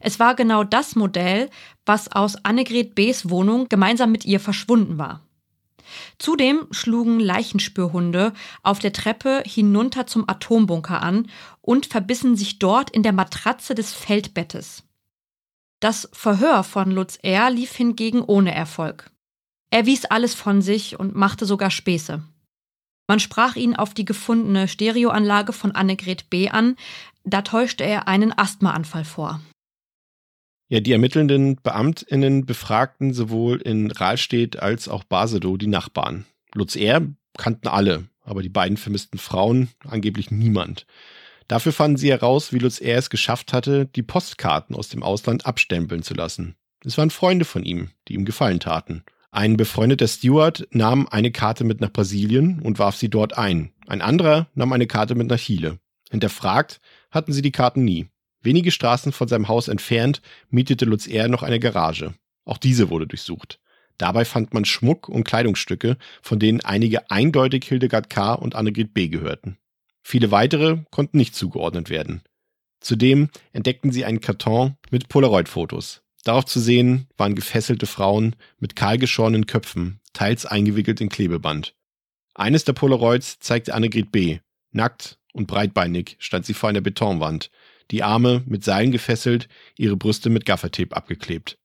Es 0.00 0.18
war 0.18 0.34
genau 0.34 0.64
das 0.64 0.96
Modell, 0.96 1.48
was 1.86 2.12
aus 2.12 2.36
Annegret 2.44 2.94
B.s 2.94 3.30
Wohnung 3.30 3.68
gemeinsam 3.68 4.12
mit 4.12 4.24
ihr 4.24 4.40
verschwunden 4.40 4.98
war. 4.98 5.22
Zudem 6.18 6.66
schlugen 6.70 7.20
Leichenspürhunde 7.20 8.32
auf 8.62 8.78
der 8.78 8.92
Treppe 8.92 9.42
hinunter 9.46 10.06
zum 10.06 10.28
Atombunker 10.28 11.02
an 11.02 11.30
und 11.60 11.86
verbissen 11.86 12.36
sich 12.36 12.58
dort 12.58 12.90
in 12.90 13.02
der 13.02 13.12
Matratze 13.12 13.74
des 13.74 13.92
Feldbettes. 13.92 14.84
Das 15.80 16.08
Verhör 16.12 16.64
von 16.64 16.90
Lutz 16.90 17.18
R. 17.22 17.50
lief 17.50 17.74
hingegen 17.74 18.22
ohne 18.22 18.54
Erfolg. 18.54 19.10
Er 19.74 19.86
wies 19.86 20.04
alles 20.04 20.34
von 20.34 20.62
sich 20.62 21.00
und 21.00 21.16
machte 21.16 21.46
sogar 21.46 21.68
Späße. 21.68 22.22
Man 23.08 23.18
sprach 23.18 23.56
ihn 23.56 23.74
auf 23.74 23.92
die 23.92 24.04
gefundene 24.04 24.68
Stereoanlage 24.68 25.52
von 25.52 25.72
Annegret 25.72 26.30
B. 26.30 26.48
an, 26.48 26.76
da 27.24 27.42
täuschte 27.42 27.82
er 27.82 28.06
einen 28.06 28.32
Asthmaanfall 28.38 29.04
vor. 29.04 29.40
Ja, 30.68 30.78
die 30.78 30.92
ermittelnden 30.92 31.56
BeamtInnen 31.56 32.46
befragten 32.46 33.12
sowohl 33.12 33.60
in 33.62 33.90
Rahlstedt 33.90 34.62
als 34.62 34.86
auch 34.86 35.02
Basedow 35.02 35.58
die 35.58 35.66
Nachbarn. 35.66 36.24
Lutz 36.54 36.76
R. 36.76 37.08
kannten 37.36 37.66
alle, 37.66 38.04
aber 38.22 38.42
die 38.42 38.50
beiden 38.50 38.76
vermissten 38.76 39.18
Frauen 39.18 39.70
angeblich 39.88 40.30
niemand. 40.30 40.86
Dafür 41.48 41.72
fanden 41.72 41.96
sie 41.96 42.12
heraus, 42.12 42.52
wie 42.52 42.58
Lutz 42.58 42.80
R. 42.80 42.98
es 42.98 43.10
geschafft 43.10 43.52
hatte, 43.52 43.86
die 43.86 44.04
Postkarten 44.04 44.76
aus 44.76 44.88
dem 44.88 45.02
Ausland 45.02 45.46
abstempeln 45.46 46.04
zu 46.04 46.14
lassen. 46.14 46.54
Es 46.84 46.96
waren 46.96 47.10
Freunde 47.10 47.44
von 47.44 47.64
ihm, 47.64 47.90
die 48.06 48.14
ihm 48.14 48.24
Gefallen 48.24 48.60
taten. 48.60 49.02
Ein 49.34 49.56
befreundeter 49.56 50.06
Steward 50.06 50.68
nahm 50.70 51.08
eine 51.08 51.32
Karte 51.32 51.64
mit 51.64 51.80
nach 51.80 51.92
Brasilien 51.92 52.60
und 52.60 52.78
warf 52.78 52.94
sie 52.94 53.08
dort 53.08 53.36
ein. 53.36 53.72
Ein 53.88 54.00
anderer 54.00 54.46
nahm 54.54 54.72
eine 54.72 54.86
Karte 54.86 55.16
mit 55.16 55.26
nach 55.26 55.40
Chile. 55.40 55.80
Hinterfragt 56.08 56.80
hatten 57.10 57.32
sie 57.32 57.42
die 57.42 57.50
Karten 57.50 57.84
nie. 57.84 58.06
Wenige 58.42 58.70
Straßen 58.70 59.10
von 59.10 59.26
seinem 59.26 59.48
Haus 59.48 59.66
entfernt 59.66 60.22
mietete 60.50 60.84
Lutz 60.84 61.08
R. 61.08 61.26
noch 61.26 61.42
eine 61.42 61.58
Garage. 61.58 62.14
Auch 62.44 62.58
diese 62.58 62.90
wurde 62.90 63.08
durchsucht. 63.08 63.58
Dabei 63.98 64.24
fand 64.24 64.54
man 64.54 64.64
Schmuck 64.64 65.08
und 65.08 65.24
Kleidungsstücke, 65.24 65.96
von 66.22 66.38
denen 66.38 66.60
einige 66.60 67.10
eindeutig 67.10 67.64
Hildegard 67.64 68.10
K. 68.10 68.34
und 68.34 68.54
Annegret 68.54 68.94
B. 68.94 69.08
gehörten. 69.08 69.58
Viele 70.04 70.30
weitere 70.30 70.84
konnten 70.92 71.18
nicht 71.18 71.34
zugeordnet 71.34 71.90
werden. 71.90 72.22
Zudem 72.78 73.30
entdeckten 73.52 73.90
sie 73.90 74.04
einen 74.04 74.20
Karton 74.20 74.76
mit 74.92 75.08
Polaroid-Fotos. 75.08 76.03
Darauf 76.24 76.46
zu 76.46 76.58
sehen 76.58 77.06
waren 77.18 77.34
gefesselte 77.34 77.86
Frauen 77.86 78.34
mit 78.58 78.74
kahlgeschorenen 78.74 79.46
Köpfen, 79.46 80.00
teils 80.14 80.46
eingewickelt 80.46 81.00
in 81.02 81.10
Klebeband. 81.10 81.74
Eines 82.34 82.64
der 82.64 82.72
Polaroids 82.72 83.38
zeigte 83.38 83.74
Annegret 83.74 84.10
B. 84.10 84.38
Nackt 84.72 85.18
und 85.34 85.46
breitbeinig 85.46 86.16
stand 86.18 86.46
sie 86.46 86.54
vor 86.54 86.70
einer 86.70 86.80
Betonwand, 86.80 87.50
die 87.90 88.02
Arme 88.02 88.42
mit 88.46 88.64
Seilen 88.64 88.90
gefesselt, 88.90 89.48
ihre 89.76 89.96
Brüste 89.96 90.30
mit 90.30 90.46
Gaffertape 90.46 90.96
abgeklebt. 90.96 91.58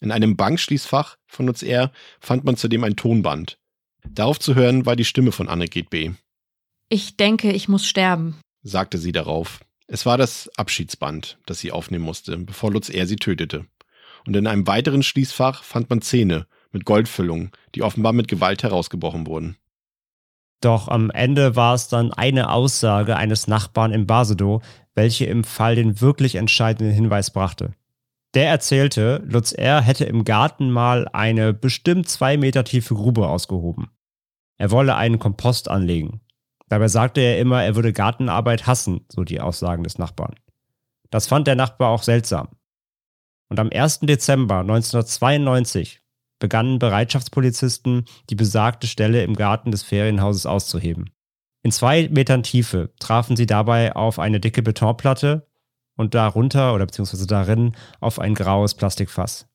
In 0.00 0.12
einem 0.12 0.36
Bankschließfach 0.36 1.16
von 1.26 1.46
Nutz 1.46 1.62
R 1.62 1.90
fand 2.20 2.44
man 2.44 2.56
zudem 2.56 2.84
ein 2.84 2.96
Tonband. 2.96 3.58
Darauf 4.06 4.38
zu 4.38 4.54
hören 4.54 4.84
war 4.84 4.96
die 4.96 5.04
Stimme 5.04 5.32
von 5.32 5.48
Annegret 5.48 5.88
B. 5.88 6.10
Ich 6.88 7.16
denke, 7.16 7.52
ich 7.52 7.68
muss 7.68 7.86
sterben, 7.86 8.38
sagte 8.62 8.98
sie 8.98 9.12
darauf. 9.12 9.60
Es 9.86 10.04
war 10.04 10.18
das 10.18 10.50
Abschiedsband, 10.56 11.38
das 11.46 11.60
sie 11.60 11.72
aufnehmen 11.72 12.04
musste, 12.04 12.36
bevor 12.36 12.70
Lutz 12.70 12.90
R 12.90 13.06
sie 13.06 13.16
tötete 13.16 13.66
und 14.26 14.36
in 14.36 14.46
einem 14.46 14.66
weiteren 14.66 15.02
Schließfach 15.02 15.62
fand 15.62 15.90
man 15.90 16.02
Zähne 16.02 16.46
mit 16.70 16.84
Goldfüllungen, 16.84 17.50
die 17.74 17.82
offenbar 17.82 18.12
mit 18.12 18.28
Gewalt 18.28 18.62
herausgebrochen 18.62 19.26
wurden. 19.26 19.56
Doch 20.60 20.88
am 20.88 21.10
Ende 21.10 21.56
war 21.56 21.74
es 21.74 21.88
dann 21.88 22.12
eine 22.12 22.50
Aussage 22.50 23.16
eines 23.16 23.48
Nachbarn 23.48 23.92
in 23.92 24.06
Basedow, 24.06 24.62
welche 24.94 25.26
im 25.26 25.44
Fall 25.44 25.74
den 25.74 26.00
wirklich 26.00 26.36
entscheidenden 26.36 26.94
Hinweis 26.94 27.32
brachte. 27.32 27.72
Der 28.34 28.48
erzählte, 28.48 29.22
Lutz 29.26 29.52
R. 29.52 29.82
hätte 29.82 30.04
im 30.04 30.24
Garten 30.24 30.70
mal 30.70 31.08
eine 31.12 31.52
bestimmt 31.52 32.08
zwei 32.08 32.36
Meter 32.36 32.64
tiefe 32.64 32.94
Grube 32.94 33.28
ausgehoben. 33.28 33.90
Er 34.56 34.70
wolle 34.70 34.94
einen 34.94 35.18
Kompost 35.18 35.68
anlegen. 35.68 36.20
Dabei 36.68 36.88
sagte 36.88 37.20
er 37.20 37.38
immer, 37.38 37.62
er 37.62 37.74
würde 37.74 37.92
Gartenarbeit 37.92 38.66
hassen, 38.66 39.04
so 39.10 39.24
die 39.24 39.40
Aussagen 39.40 39.82
des 39.82 39.98
Nachbarn. 39.98 40.36
Das 41.10 41.26
fand 41.26 41.46
der 41.46 41.56
Nachbar 41.56 41.90
auch 41.90 42.02
seltsam. 42.02 42.48
Und 43.52 43.60
am 43.60 43.68
1. 43.70 44.00
Dezember 44.00 44.60
1992 44.60 46.00
begannen 46.38 46.78
Bereitschaftspolizisten, 46.78 48.06
die 48.30 48.34
besagte 48.34 48.86
Stelle 48.86 49.24
im 49.24 49.36
Garten 49.36 49.70
des 49.70 49.82
Ferienhauses 49.82 50.46
auszuheben. 50.46 51.10
In 51.62 51.70
zwei 51.70 52.08
Metern 52.08 52.44
Tiefe 52.44 52.94
trafen 52.98 53.36
sie 53.36 53.44
dabei 53.44 53.94
auf 53.94 54.18
eine 54.18 54.40
dicke 54.40 54.62
Betonplatte 54.62 55.46
und 55.98 56.14
darunter 56.14 56.72
oder 56.72 56.86
beziehungsweise 56.86 57.26
darin 57.26 57.76
auf 58.00 58.18
ein 58.18 58.34
graues 58.34 58.72
Plastikfass. 58.72 59.46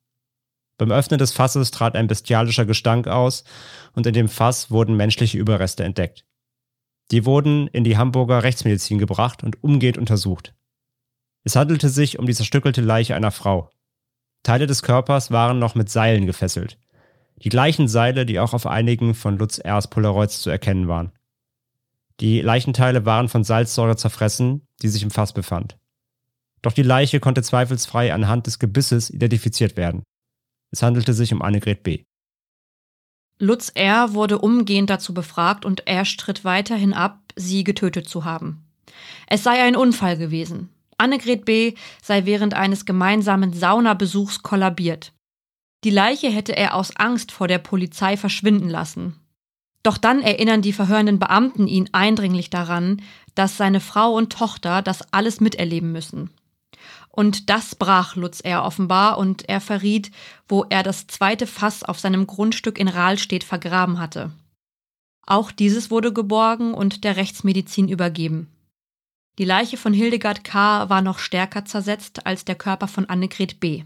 Beim 0.78 0.92
Öffnen 0.92 1.18
des 1.18 1.32
Fasses 1.32 1.72
trat 1.72 1.96
ein 1.96 2.06
bestialischer 2.06 2.68
Gestank 2.68 3.08
aus 3.08 3.46
und 3.94 4.06
in 4.06 4.14
dem 4.14 4.30
Fass 4.30 4.70
wurden 4.70 4.96
menschliche 4.96 5.40
Überreste 5.40 5.84
entdeckt. 5.84 6.24
Die 7.10 7.26
wurden 7.26 7.66
in 7.70 7.84
die 7.84 7.98
Hamburger 7.98 8.44
Rechtsmedizin 8.44 9.00
gebracht 9.00 9.44
und 9.44 9.64
umgehend 9.64 9.98
untersucht. 9.98 10.54
Es 11.44 11.56
handelte 11.56 11.90
sich 11.90 12.20
um 12.20 12.28
die 12.28 12.36
zerstückelte 12.36 12.82
Leiche 12.82 13.16
einer 13.16 13.32
Frau. 13.32 13.72
Teile 14.44 14.68
des 14.68 14.82
Körpers 14.82 15.32
waren 15.32 15.60
noch 15.60 15.76
mit 15.76 15.90
Seilen 15.90 16.26
gefesselt. 16.26 16.78
Die 17.44 17.50
gleichen 17.50 17.88
Seile, 17.88 18.26
die 18.26 18.40
auch 18.40 18.54
auf 18.54 18.66
einigen 18.66 19.14
von 19.14 19.38
Lutz 19.38 19.60
R.'s 19.60 19.90
Polaroids 19.90 20.42
zu 20.42 20.50
erkennen 20.50 20.88
waren. 20.88 21.12
Die 22.20 22.42
Leichenteile 22.42 23.06
waren 23.06 23.30
von 23.30 23.44
Salzsäure 23.44 23.96
zerfressen, 23.96 24.68
die 24.82 24.88
sich 24.88 25.04
im 25.04 25.12
Fass 25.12 25.34
befand. 25.34 25.78
Doch 26.64 26.74
die 26.74 26.84
Leiche 26.84 27.20
konnte 27.20 27.44
zweifelsfrei 27.44 28.14
anhand 28.14 28.48
des 28.48 28.58
Gebisses 28.58 29.10
identifiziert 29.12 29.78
werden. 29.78 30.04
Es 30.72 30.82
handelte 30.82 31.14
sich 31.14 31.32
um 31.32 31.42
Annegret 31.42 31.84
B. 31.84 32.04
Lutz 33.40 33.72
R. 33.76 34.14
wurde 34.14 34.40
umgehend 34.40 34.90
dazu 34.90 35.14
befragt 35.14 35.64
und 35.64 35.86
er 35.86 36.06
stritt 36.06 36.44
weiterhin 36.44 36.94
ab, 36.94 37.20
sie 37.36 37.64
getötet 37.64 38.10
zu 38.10 38.26
haben. 38.26 38.66
Es 39.28 39.44
sei 39.44 39.64
ein 39.64 39.76
Unfall 39.76 40.18
gewesen. 40.18 40.70
Annegret 40.98 41.46
B. 41.46 41.74
sei 42.02 42.26
während 42.26 42.54
eines 42.54 42.86
gemeinsamen 42.86 43.54
Saunabesuchs 43.54 44.42
kollabiert. 44.42 45.14
Die 45.84 45.92
Leiche 45.92 46.30
hätte 46.30 46.56
er 46.56 46.76
aus 46.76 46.96
Angst 46.96 47.32
vor 47.32 47.48
der 47.48 47.60
Polizei 47.60 48.18
verschwinden 48.18 48.70
lassen. 48.70 49.16
Doch 49.84 49.98
dann 49.98 50.22
erinnern 50.22 50.62
die 50.62 50.74
verhörenden 50.74 51.20
Beamten 51.20 51.68
ihn 51.68 51.90
eindringlich 51.92 52.50
daran, 52.50 53.02
dass 53.36 53.58
seine 53.58 53.80
Frau 53.80 54.14
und 54.14 54.34
Tochter 54.34 54.82
das 54.82 55.14
alles 55.14 55.40
miterleben 55.40 55.92
müssen. 55.92 56.32
Und 57.10 57.50
das 57.50 57.76
brach 57.76 58.16
Lutz 58.16 58.42
R. 58.42 58.64
offenbar 58.64 59.18
und 59.18 59.48
er 59.48 59.62
verriet, 59.62 60.12
wo 60.48 60.66
er 60.70 60.84
das 60.84 61.08
zweite 61.08 61.48
Fass 61.48 61.84
auf 61.84 62.00
seinem 62.00 62.28
Grundstück 62.28 62.78
in 62.78 62.88
Rahlstedt 62.88 63.44
vergraben 63.44 64.00
hatte. 64.00 64.32
Auch 65.26 65.52
dieses 65.52 65.90
wurde 65.92 66.14
geborgen 66.14 66.74
und 66.74 67.04
der 67.04 67.16
Rechtsmedizin 67.16 67.88
übergeben. 67.88 68.48
Die 69.38 69.46
Leiche 69.46 69.78
von 69.78 69.94
Hildegard 69.94 70.44
K. 70.44 70.90
war 70.90 71.02
noch 71.02 71.20
stärker 71.20 71.64
zersetzt 71.64 72.26
als 72.26 72.44
der 72.44 72.56
Körper 72.56 72.88
von 72.88 73.06
Annegret 73.06 73.60
B. 73.60 73.84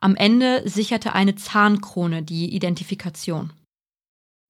Am 0.00 0.16
Ende 0.16 0.68
sicherte 0.68 1.14
eine 1.14 1.36
Zahnkrone 1.36 2.22
die 2.24 2.54
Identifikation. 2.54 3.52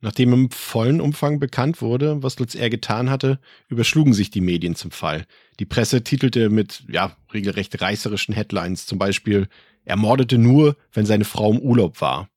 Nachdem 0.00 0.32
im 0.32 0.50
vollen 0.50 1.00
Umfang 1.00 1.38
bekannt 1.40 1.80
wurde, 1.80 2.22
was 2.22 2.38
Lutz 2.38 2.54
R. 2.54 2.70
getan 2.70 3.10
hatte, 3.10 3.38
überschlugen 3.68 4.12
sich 4.12 4.30
die 4.30 4.40
Medien 4.40 4.74
zum 4.74 4.90
Fall. 4.90 5.26
Die 5.60 5.66
Presse 5.66 6.04
titelte 6.04 6.50
mit, 6.50 6.84
ja, 6.88 7.16
regelrecht 7.32 7.80
reißerischen 7.80 8.34
Headlines, 8.34 8.86
zum 8.86 8.98
Beispiel, 8.98 9.48
er 9.84 9.96
mordete 9.96 10.38
nur, 10.38 10.76
wenn 10.92 11.06
seine 11.06 11.24
Frau 11.24 11.52
im 11.52 11.60
Urlaub 11.60 12.00
war. 12.00 12.28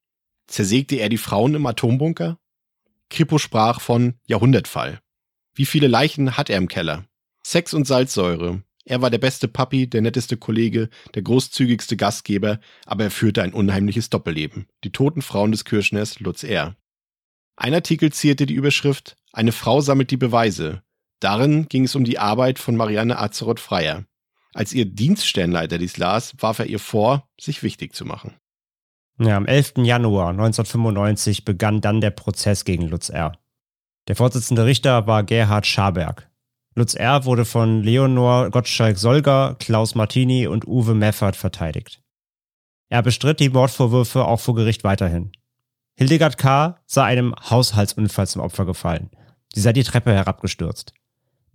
Zersägte 0.48 0.98
er 0.98 1.10
die 1.10 1.18
Frauen 1.18 1.56
im 1.56 1.66
Atombunker? 1.66 2.38
Kripo 3.10 3.38
sprach 3.38 3.80
von 3.80 4.16
Jahrhundertfall. 4.26 5.00
Wie 5.54 5.66
viele 5.66 5.88
Leichen 5.88 6.38
hat 6.38 6.50
er 6.50 6.58
im 6.58 6.68
Keller? 6.68 7.06
Sex 7.48 7.74
und 7.74 7.88
Salzsäure. 7.88 8.62
Er 8.84 9.02
war 9.02 9.10
der 9.10 9.20
beste 9.20 9.48
Papi, 9.48 9.88
der 9.88 10.02
netteste 10.02 10.36
Kollege, 10.36 10.90
der 11.16 11.22
großzügigste 11.22 11.96
Gastgeber, 11.96 12.60
aber 12.86 13.06
er 13.06 13.10
führte 13.10 13.42
ein 13.42 13.54
unheimliches 13.54 14.10
Doppelleben. 14.10 14.68
Die 14.84 14.92
toten 14.92 15.22
Frauen 15.22 15.54
des 15.54 15.64
Kirschners 15.64 16.20
Lutz 16.20 16.44
R. 16.44 16.76
Ein 17.56 17.74
Artikel 17.74 18.12
zierte 18.12 18.48
die 18.48 18.54
Überschrift 18.54 19.16
Eine 19.32 19.54
Frau 19.54 19.80
sammelt 19.80 20.12
die 20.12 20.18
Beweise. 20.18 20.82
Darin 21.22 21.70
ging 21.70 21.86
es 21.86 21.96
um 21.96 22.04
die 22.04 22.20
Arbeit 22.20 22.60
von 22.60 22.76
Marianne 22.76 23.18
Azeroth-Freier. 23.18 24.04
Als 24.54 24.74
ihr 24.74 24.84
Dienststellenleiter 24.84 25.78
dies 25.78 25.96
las, 25.96 26.36
warf 26.40 26.60
er 26.60 26.66
ihr 26.66 26.80
vor, 26.80 27.30
sich 27.40 27.64
wichtig 27.64 27.96
zu 27.96 28.04
machen. 28.04 28.34
Ja, 29.20 29.38
am 29.38 29.46
11. 29.46 29.76
Januar 29.78 30.32
1995 30.32 31.46
begann 31.46 31.80
dann 31.80 32.02
der 32.02 32.12
Prozess 32.12 32.66
gegen 32.66 32.90
Lutz 32.90 33.08
R. 33.08 33.40
Der 34.10 34.18
Vorsitzende 34.18 34.66
Richter 34.66 35.08
war 35.08 35.24
Gerhard 35.24 35.66
Schaberg. 35.66 36.30
Lutz 36.78 36.94
R. 36.94 37.26
wurde 37.26 37.44
von 37.44 37.82
Leonor 37.82 38.52
Gottschalk-Solger, 38.52 39.56
Klaus 39.58 39.96
Martini 39.96 40.46
und 40.46 40.68
Uwe 40.68 40.94
Meffert 40.94 41.36
verteidigt. 41.36 42.04
Er 42.88 43.02
bestritt 43.02 43.40
die 43.40 43.50
Mordvorwürfe 43.50 44.24
auch 44.26 44.40
vor 44.40 44.54
Gericht 44.54 44.84
weiterhin. 44.84 45.32
Hildegard 45.96 46.38
K. 46.38 46.78
sei 46.86 47.02
einem 47.02 47.34
Haushaltsunfall 47.50 48.28
zum 48.28 48.44
Opfer 48.44 48.68
gefallen. 48.68 49.10
Sie 49.56 49.62
sei 49.62 49.74
die 49.74 49.84
Treppe 49.84 50.14
herabgestürzt. 50.14 50.94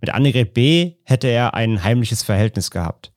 Mit 0.01 0.13
Annegret 0.13 0.53
B. 0.53 0.95
hätte 1.05 1.29
er 1.29 1.53
ein 1.53 1.85
heimliches 1.85 2.21
Verhältnis 2.21 2.69
gehabt. 2.69 3.13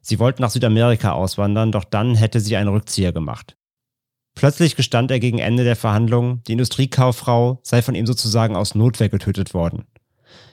Sie 0.00 0.20
wollten 0.20 0.42
nach 0.42 0.50
Südamerika 0.50 1.10
auswandern, 1.10 1.72
doch 1.72 1.82
dann 1.82 2.14
hätte 2.14 2.38
sie 2.38 2.56
einen 2.56 2.70
Rückzieher 2.70 3.10
gemacht. 3.10 3.56
Plötzlich 4.36 4.76
gestand 4.76 5.10
er 5.10 5.18
gegen 5.18 5.40
Ende 5.40 5.64
der 5.64 5.74
Verhandlungen, 5.74 6.40
die 6.46 6.52
Industriekauffrau 6.52 7.58
sei 7.64 7.82
von 7.82 7.96
ihm 7.96 8.06
sozusagen 8.06 8.54
aus 8.54 8.76
Notwehr 8.76 9.08
getötet 9.08 9.54
worden. 9.54 9.86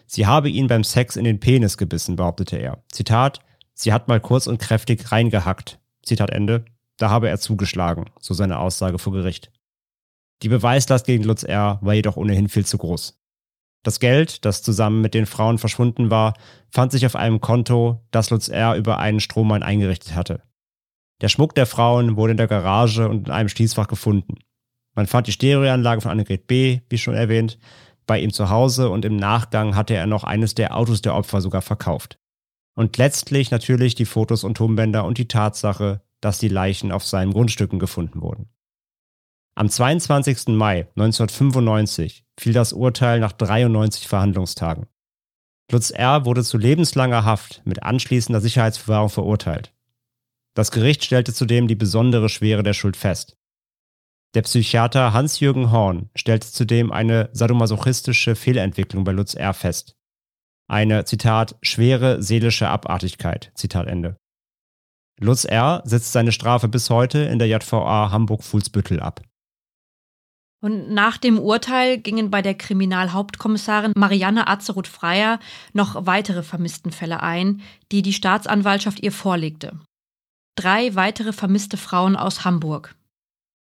Sie 0.06 0.28
habe 0.28 0.50
ihn 0.50 0.68
beim 0.68 0.84
Sex 0.84 1.15
in 1.15 1.24
den 1.24 1.39
Penis 1.39 1.78
gebissen, 1.78 2.15
behauptete 2.15 2.58
er. 2.58 2.84
Zitat, 2.91 3.39
sie 3.74 3.94
hat 3.94 4.08
mal 4.08 4.20
kurz 4.20 4.48
und 4.48 4.60
kräftig 4.60 5.12
reingehackt. 5.12 5.80
Zitat 6.04 6.30
Ende. 6.30 6.65
Da 6.98 7.10
habe 7.10 7.28
er 7.28 7.39
zugeschlagen, 7.39 8.06
so 8.20 8.34
seine 8.34 8.60
Aussage 8.60 9.00
vor 9.00 9.12
Gericht. 9.12 9.52
Die 10.41 10.50
Beweislast 10.50 11.06
gegen 11.06 11.24
Lutz 11.24 11.44
R. 11.44 11.80
war 11.82 11.94
jedoch 11.94 12.18
ohnehin 12.18 12.50
viel 12.50 12.65
zu 12.65 12.78
groß. 12.78 13.20
Das 13.84 14.00
Geld, 14.00 14.46
das 14.46 14.63
zusammen 14.63 15.02
mit 15.02 15.13
den 15.13 15.26
Frauen 15.26 15.58
verschwunden 15.58 16.10
war, 16.10 16.34
fand 16.72 16.91
sich 16.91 17.06
auf 17.06 17.15
einem 17.15 17.39
Konto, 17.39 18.04
das 18.12 18.30
Lutz 18.30 18.48
R. 18.48 18.76
über 18.76 18.98
einen 18.98 19.20
Strohmann 19.20 19.63
eingerichtet 19.63 20.15
hatte. 20.15 20.41
Der 21.22 21.30
Schmuck 21.30 21.56
der 21.56 21.65
Frauen 21.65 22.18
wurde 22.18 22.32
in 22.32 22.38
der 22.38 22.48
Garage 22.48 23.08
und 23.08 23.28
in 23.28 23.34
einem 23.34 23.50
Schließfach 23.50 23.88
gefunden. 23.88 24.39
Man 24.96 25.08
fand 25.08 25.28
die 25.28 25.32
Stereoanlage 25.32 26.02
von 26.02 26.12
Annegret 26.12 26.48
B., 26.48 26.80
wie 26.89 26.98
schon 26.98 27.13
erwähnt, 27.13 27.60
bei 28.06 28.20
ihm 28.20 28.32
zu 28.32 28.50
Hause 28.50 28.89
und 28.89 29.06
im 29.06 29.15
Nachgang 29.15 29.76
hatte 29.76 29.96
er 29.96 30.08
noch 30.08 30.24
eines 30.24 30.56
der 30.56 30.76
Autos 30.76 31.02
der 31.02 31.15
Opfer 31.15 31.41
sogar 31.41 31.62
verkauft. 31.62 32.20
Und 32.76 32.98
letztlich 32.98 33.52
natürlich 33.52 33.96
die 33.96 34.06
Fotos 34.06 34.44
und 34.44 34.58
Tonbänder 34.58 35.06
und 35.06 35.18
die 35.18 35.28
Tatsache, 35.28 36.02
dass 36.22 36.39
die 36.39 36.50
Leichen 36.50 36.91
auf 36.91 37.06
seinen 37.06 37.32
Grundstücken 37.32 37.80
gefunden 37.80 38.22
wurden. 38.22 38.50
Am 39.56 39.70
22. 39.70 40.48
Mai 40.50 40.88
1995 40.96 42.26
fiel 42.38 42.52
das 42.52 42.74
Urteil 42.74 43.20
nach 43.22 43.32
93 43.32 44.08
Verhandlungstagen. 44.08 44.88
Lutz 45.72 45.91
R. 45.91 46.26
wurde 46.26 46.44
zu 46.44 46.58
lebenslanger 46.58 47.24
Haft 47.24 47.62
mit 47.65 47.82
anschließender 47.82 48.41
Sicherheitsverwahrung 48.41 49.10
verurteilt. 49.10 49.74
Das 50.54 50.72
Gericht 50.72 51.04
stellte 51.04 51.34
zudem 51.34 51.68
die 51.68 51.76
besondere 51.76 52.30
Schwere 52.30 52.63
der 52.63 52.74
Schuld 52.74 52.98
fest. 52.98 53.38
Der 54.36 54.41
Psychiater 54.41 55.13
Hans-Jürgen 55.13 55.71
Horn 55.71 56.10
stellte 56.13 56.52
zudem 56.52 56.91
eine 56.91 57.30
sadomasochistische 57.32 58.36
Fehlentwicklung 58.36 59.06
bei 59.06 59.13
Lutz 59.13 59.34
R. 59.34 59.54
fest. 59.54 59.95
Eine, 60.67 61.06
Zitat, 61.06 61.56
schwere 61.62 62.21
seelische 62.21 62.67
Abartigkeit, 62.67 63.54
Zitat 63.56 63.88
Ende. 63.88 64.17
Lutz 65.21 65.45
R. 65.45 65.82
sitzt 65.86 66.12
seine 66.12 66.34
Strafe 66.34 66.67
bis 66.67 66.89
heute 66.89 67.19
in 67.19 67.39
der 67.39 67.48
JVA 67.48 68.12
Hamburg-Fuhlsbüttel 68.12 69.00
ab. 69.00 69.21
Und 70.62 70.89
nach 70.91 71.17
dem 71.17 71.39
Urteil 71.39 71.98
gingen 71.98 72.30
bei 72.30 72.41
der 72.41 72.56
Kriminalhauptkommissarin 72.56 73.93
Marianne 73.95 74.50
Azeroth-Freier 74.50 75.39
noch 75.71 76.06
weitere 76.08 76.43
Vermisstenfälle 76.43 77.24
ein, 77.24 77.62
die 77.93 78.02
die 78.02 78.12
Staatsanwaltschaft 78.12 79.02
ihr 79.02 79.13
vorlegte. 79.13 79.80
Drei 80.58 80.93
weitere 80.95 81.32
vermisste 81.32 81.78
Frauen 81.78 82.17
aus 82.17 82.43
Hamburg. 82.43 82.95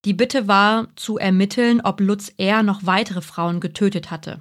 Die 0.05 0.13
Bitte 0.13 0.47
war, 0.47 0.87
zu 0.95 1.17
ermitteln, 1.17 1.81
ob 1.81 1.99
Lutz 1.99 2.31
R. 2.37 2.61
noch 2.61 2.85
weitere 2.85 3.21
Frauen 3.21 3.59
getötet 3.59 4.11
hatte. 4.11 4.39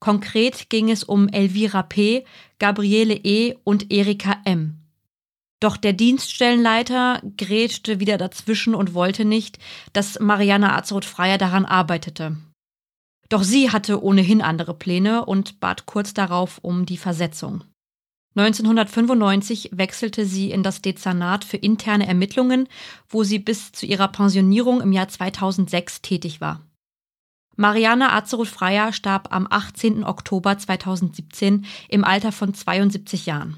Konkret 0.00 0.68
ging 0.68 0.90
es 0.90 1.04
um 1.04 1.28
Elvira 1.28 1.82
P., 1.82 2.24
Gabriele 2.58 3.14
E. 3.14 3.54
und 3.64 3.92
Erika 3.92 4.36
M. 4.44 4.80
Doch 5.60 5.76
der 5.76 5.92
Dienststellenleiter 5.92 7.22
grätschte 7.38 8.00
wieder 8.00 8.18
dazwischen 8.18 8.74
und 8.74 8.92
wollte 8.92 9.24
nicht, 9.24 9.58
dass 9.92 10.18
Marianne 10.20 10.74
Azeroth-Freier 10.74 11.38
daran 11.38 11.64
arbeitete. 11.64 12.36
Doch 13.30 13.42
sie 13.42 13.70
hatte 13.70 14.02
ohnehin 14.02 14.42
andere 14.42 14.74
Pläne 14.74 15.24
und 15.24 15.60
bat 15.60 15.86
kurz 15.86 16.12
darauf 16.12 16.58
um 16.58 16.84
die 16.84 16.98
Versetzung. 16.98 17.64
1995 18.36 19.70
wechselte 19.72 20.26
sie 20.26 20.50
in 20.50 20.62
das 20.62 20.82
Dezernat 20.82 21.44
für 21.44 21.56
interne 21.56 22.06
Ermittlungen, 22.06 22.68
wo 23.08 23.22
sie 23.22 23.38
bis 23.38 23.70
zu 23.70 23.86
ihrer 23.86 24.08
Pensionierung 24.08 24.80
im 24.80 24.92
Jahr 24.92 25.08
2006 25.08 26.02
tätig 26.02 26.40
war. 26.40 26.60
Marianne 27.56 28.12
Azeroth-Freier 28.12 28.92
starb 28.92 29.28
am 29.32 29.46
18. 29.48 30.02
Oktober 30.02 30.58
2017 30.58 31.64
im 31.88 32.04
Alter 32.04 32.32
von 32.32 32.52
72 32.52 33.26
Jahren. 33.26 33.56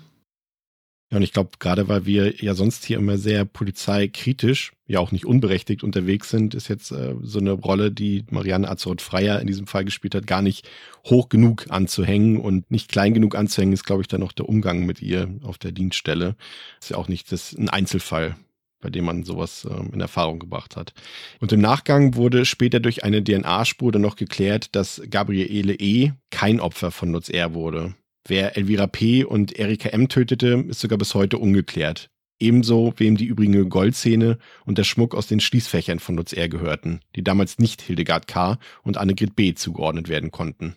Ja, 1.11 1.19
und 1.19 1.23
ich 1.23 1.33
glaube, 1.33 1.51
gerade 1.61 1.87
weil 1.87 2.05
wir 2.05 2.43
ja 2.43 2.55
sonst 2.55 2.85
hier 2.85 2.99
immer 2.99 3.17
sehr 3.17 3.45
polizeikritisch, 3.45 4.73
ja 4.89 4.99
auch 4.99 5.13
nicht 5.13 5.25
unberechtigt 5.25 5.85
unterwegs 5.85 6.31
sind, 6.31 6.53
ist 6.55 6.67
jetzt 6.67 6.91
äh, 6.91 7.15
so 7.23 7.39
eine 7.39 7.53
Rolle, 7.53 7.93
die 7.93 8.25
Marianne 8.31 8.69
Azeroth-Freier 8.69 9.41
in 9.41 9.47
diesem 9.47 9.69
Fall 9.69 9.85
gespielt 9.85 10.17
hat, 10.17 10.27
gar 10.27 10.43
nicht 10.43 10.69
hoch 11.07 11.29
genug 11.29 11.67
anzuhängen 11.69 12.41
und 12.41 12.69
nicht 12.73 12.91
klein 12.91 13.15
genug 13.15 13.37
anzuhängen, 13.37 13.73
ist, 13.73 13.85
glaube 13.85 14.03
ich, 14.03 14.09
dann 14.09 14.21
noch 14.21 14.33
der 14.33 14.49
Umgang 14.49 14.85
mit 14.85 15.01
ihr 15.01 15.29
auf 15.43 15.59
der 15.59 15.71
Dienststelle. 15.71 16.35
Ist 16.81 16.91
ja 16.91 16.97
auch 16.97 17.09
nicht 17.09 17.31
das, 17.31 17.55
ein 17.57 17.69
Einzelfall, 17.69 18.37
bei 18.81 18.91
dem 18.91 19.05
man 19.05 19.23
sowas 19.23 19.65
äh, 19.65 19.93
in 19.93 20.01
Erfahrung 20.01 20.41
gebracht 20.41 20.75
hat. 20.75 20.93
Und 21.39 21.53
im 21.53 21.61
Nachgang 21.61 22.17
wurde 22.17 22.45
später 22.45 22.81
durch 22.81 23.05
eine 23.05 23.23
DNA-Spur 23.23 23.93
dann 23.93 24.03
noch 24.03 24.17
geklärt, 24.17 24.75
dass 24.75 25.01
Gabriele 25.09 25.75
E. 25.75 26.15
kein 26.31 26.59
Opfer 26.59 26.91
von 26.91 27.13
Nutz 27.13 27.29
R 27.29 27.55
wurde. 27.55 27.95
Wer 28.29 28.57
Elvira 28.57 28.89
P. 28.89 29.23
und 29.23 29.57
Erika 29.57 29.91
M. 29.91 30.09
tötete, 30.09 30.65
ist 30.69 30.81
sogar 30.81 30.99
bis 30.99 31.15
heute 31.15 31.39
ungeklärt. 31.39 32.11
Ebenso 32.41 32.93
wem 32.97 33.17
die 33.17 33.25
übrige 33.25 33.67
Goldzähne 33.67 34.39
und 34.65 34.79
der 34.79 34.85
Schmuck 34.85 35.15
aus 35.15 35.29
den 35.29 35.39
Schließfächern 35.39 36.01
von 36.01 36.17
Lutz 36.17 36.33
R. 36.33 36.49
gehörten, 36.49 37.01
die 37.15 37.23
damals 37.23 37.59
nicht 37.59 37.81
Hildegard 37.81 38.27
K. 38.27 38.59
und 38.83 38.97
Annegret 38.97 39.37
B. 39.37 39.55
zugeordnet 39.55 40.09
werden 40.09 40.33
konnten. 40.33 40.75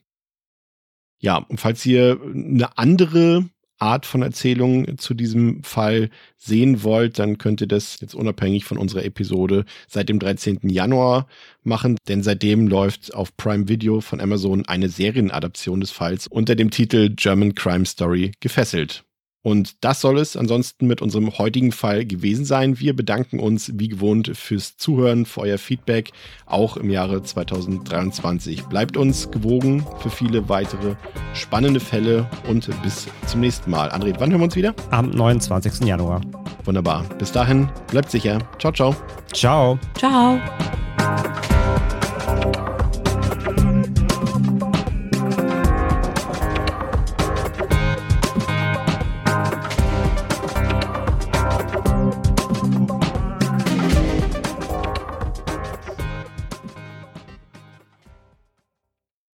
Ja, 1.19 1.37
und 1.37 1.59
falls 1.59 1.83
ihr 1.85 2.21
eine 2.23 2.77
andere 2.77 3.49
Art 3.79 4.05
von 4.05 4.21
Erzählung 4.21 4.97
zu 4.97 5.13
diesem 5.13 5.63
Fall 5.63 6.09
sehen 6.37 6.83
wollt, 6.83 7.17
dann 7.17 7.37
könnt 7.37 7.61
ihr 7.61 7.67
das 7.67 7.99
jetzt 8.01 8.13
unabhängig 8.13 8.65
von 8.65 8.77
unserer 8.77 9.03
Episode 9.05 9.65
seit 9.87 10.09
dem 10.09 10.19
13. 10.19 10.59
Januar 10.63 11.27
machen, 11.63 11.97
denn 12.07 12.23
seitdem 12.23 12.67
läuft 12.67 13.13
auf 13.13 13.35
Prime 13.37 13.67
Video 13.67 14.01
von 14.01 14.21
Amazon 14.21 14.65
eine 14.65 14.89
Serienadaption 14.89 15.81
des 15.81 15.91
Falls 15.91 16.27
unter 16.27 16.55
dem 16.55 16.71
Titel 16.71 17.09
German 17.15 17.55
Crime 17.55 17.85
Story 17.85 18.31
gefesselt. 18.39 19.05
Und 19.49 19.83
das 19.83 19.99
soll 19.99 20.19
es 20.19 20.37
ansonsten 20.37 20.85
mit 20.85 21.01
unserem 21.01 21.35
heutigen 21.39 21.71
Fall 21.71 22.05
gewesen 22.05 22.45
sein. 22.45 22.79
Wir 22.79 22.95
bedanken 22.95 23.39
uns 23.39 23.71
wie 23.73 23.87
gewohnt 23.87 24.31
fürs 24.35 24.77
Zuhören, 24.77 25.25
für 25.25 25.41
euer 25.41 25.57
Feedback, 25.57 26.11
auch 26.45 26.77
im 26.77 26.91
Jahre 26.91 27.23
2023. 27.23 28.65
Bleibt 28.65 28.95
uns 28.95 29.31
gewogen 29.31 29.83
für 30.01 30.11
viele 30.11 30.49
weitere 30.49 30.93
spannende 31.33 31.79
Fälle 31.79 32.29
und 32.47 32.69
bis 32.83 33.07
zum 33.25 33.39
nächsten 33.39 33.71
Mal. 33.71 33.89
André, 33.89 34.13
wann 34.19 34.29
hören 34.29 34.41
wir 34.41 34.45
uns 34.45 34.55
wieder? 34.55 34.75
Am 34.91 35.09
29. 35.09 35.83
Januar. 35.83 36.21
Wunderbar. 36.65 37.03
Bis 37.17 37.31
dahin, 37.31 37.69
bleibt 37.89 38.11
sicher. 38.11 38.37
Ciao, 38.59 38.71
ciao. 38.71 38.95
Ciao. 39.33 39.79
Ciao. 39.97 40.39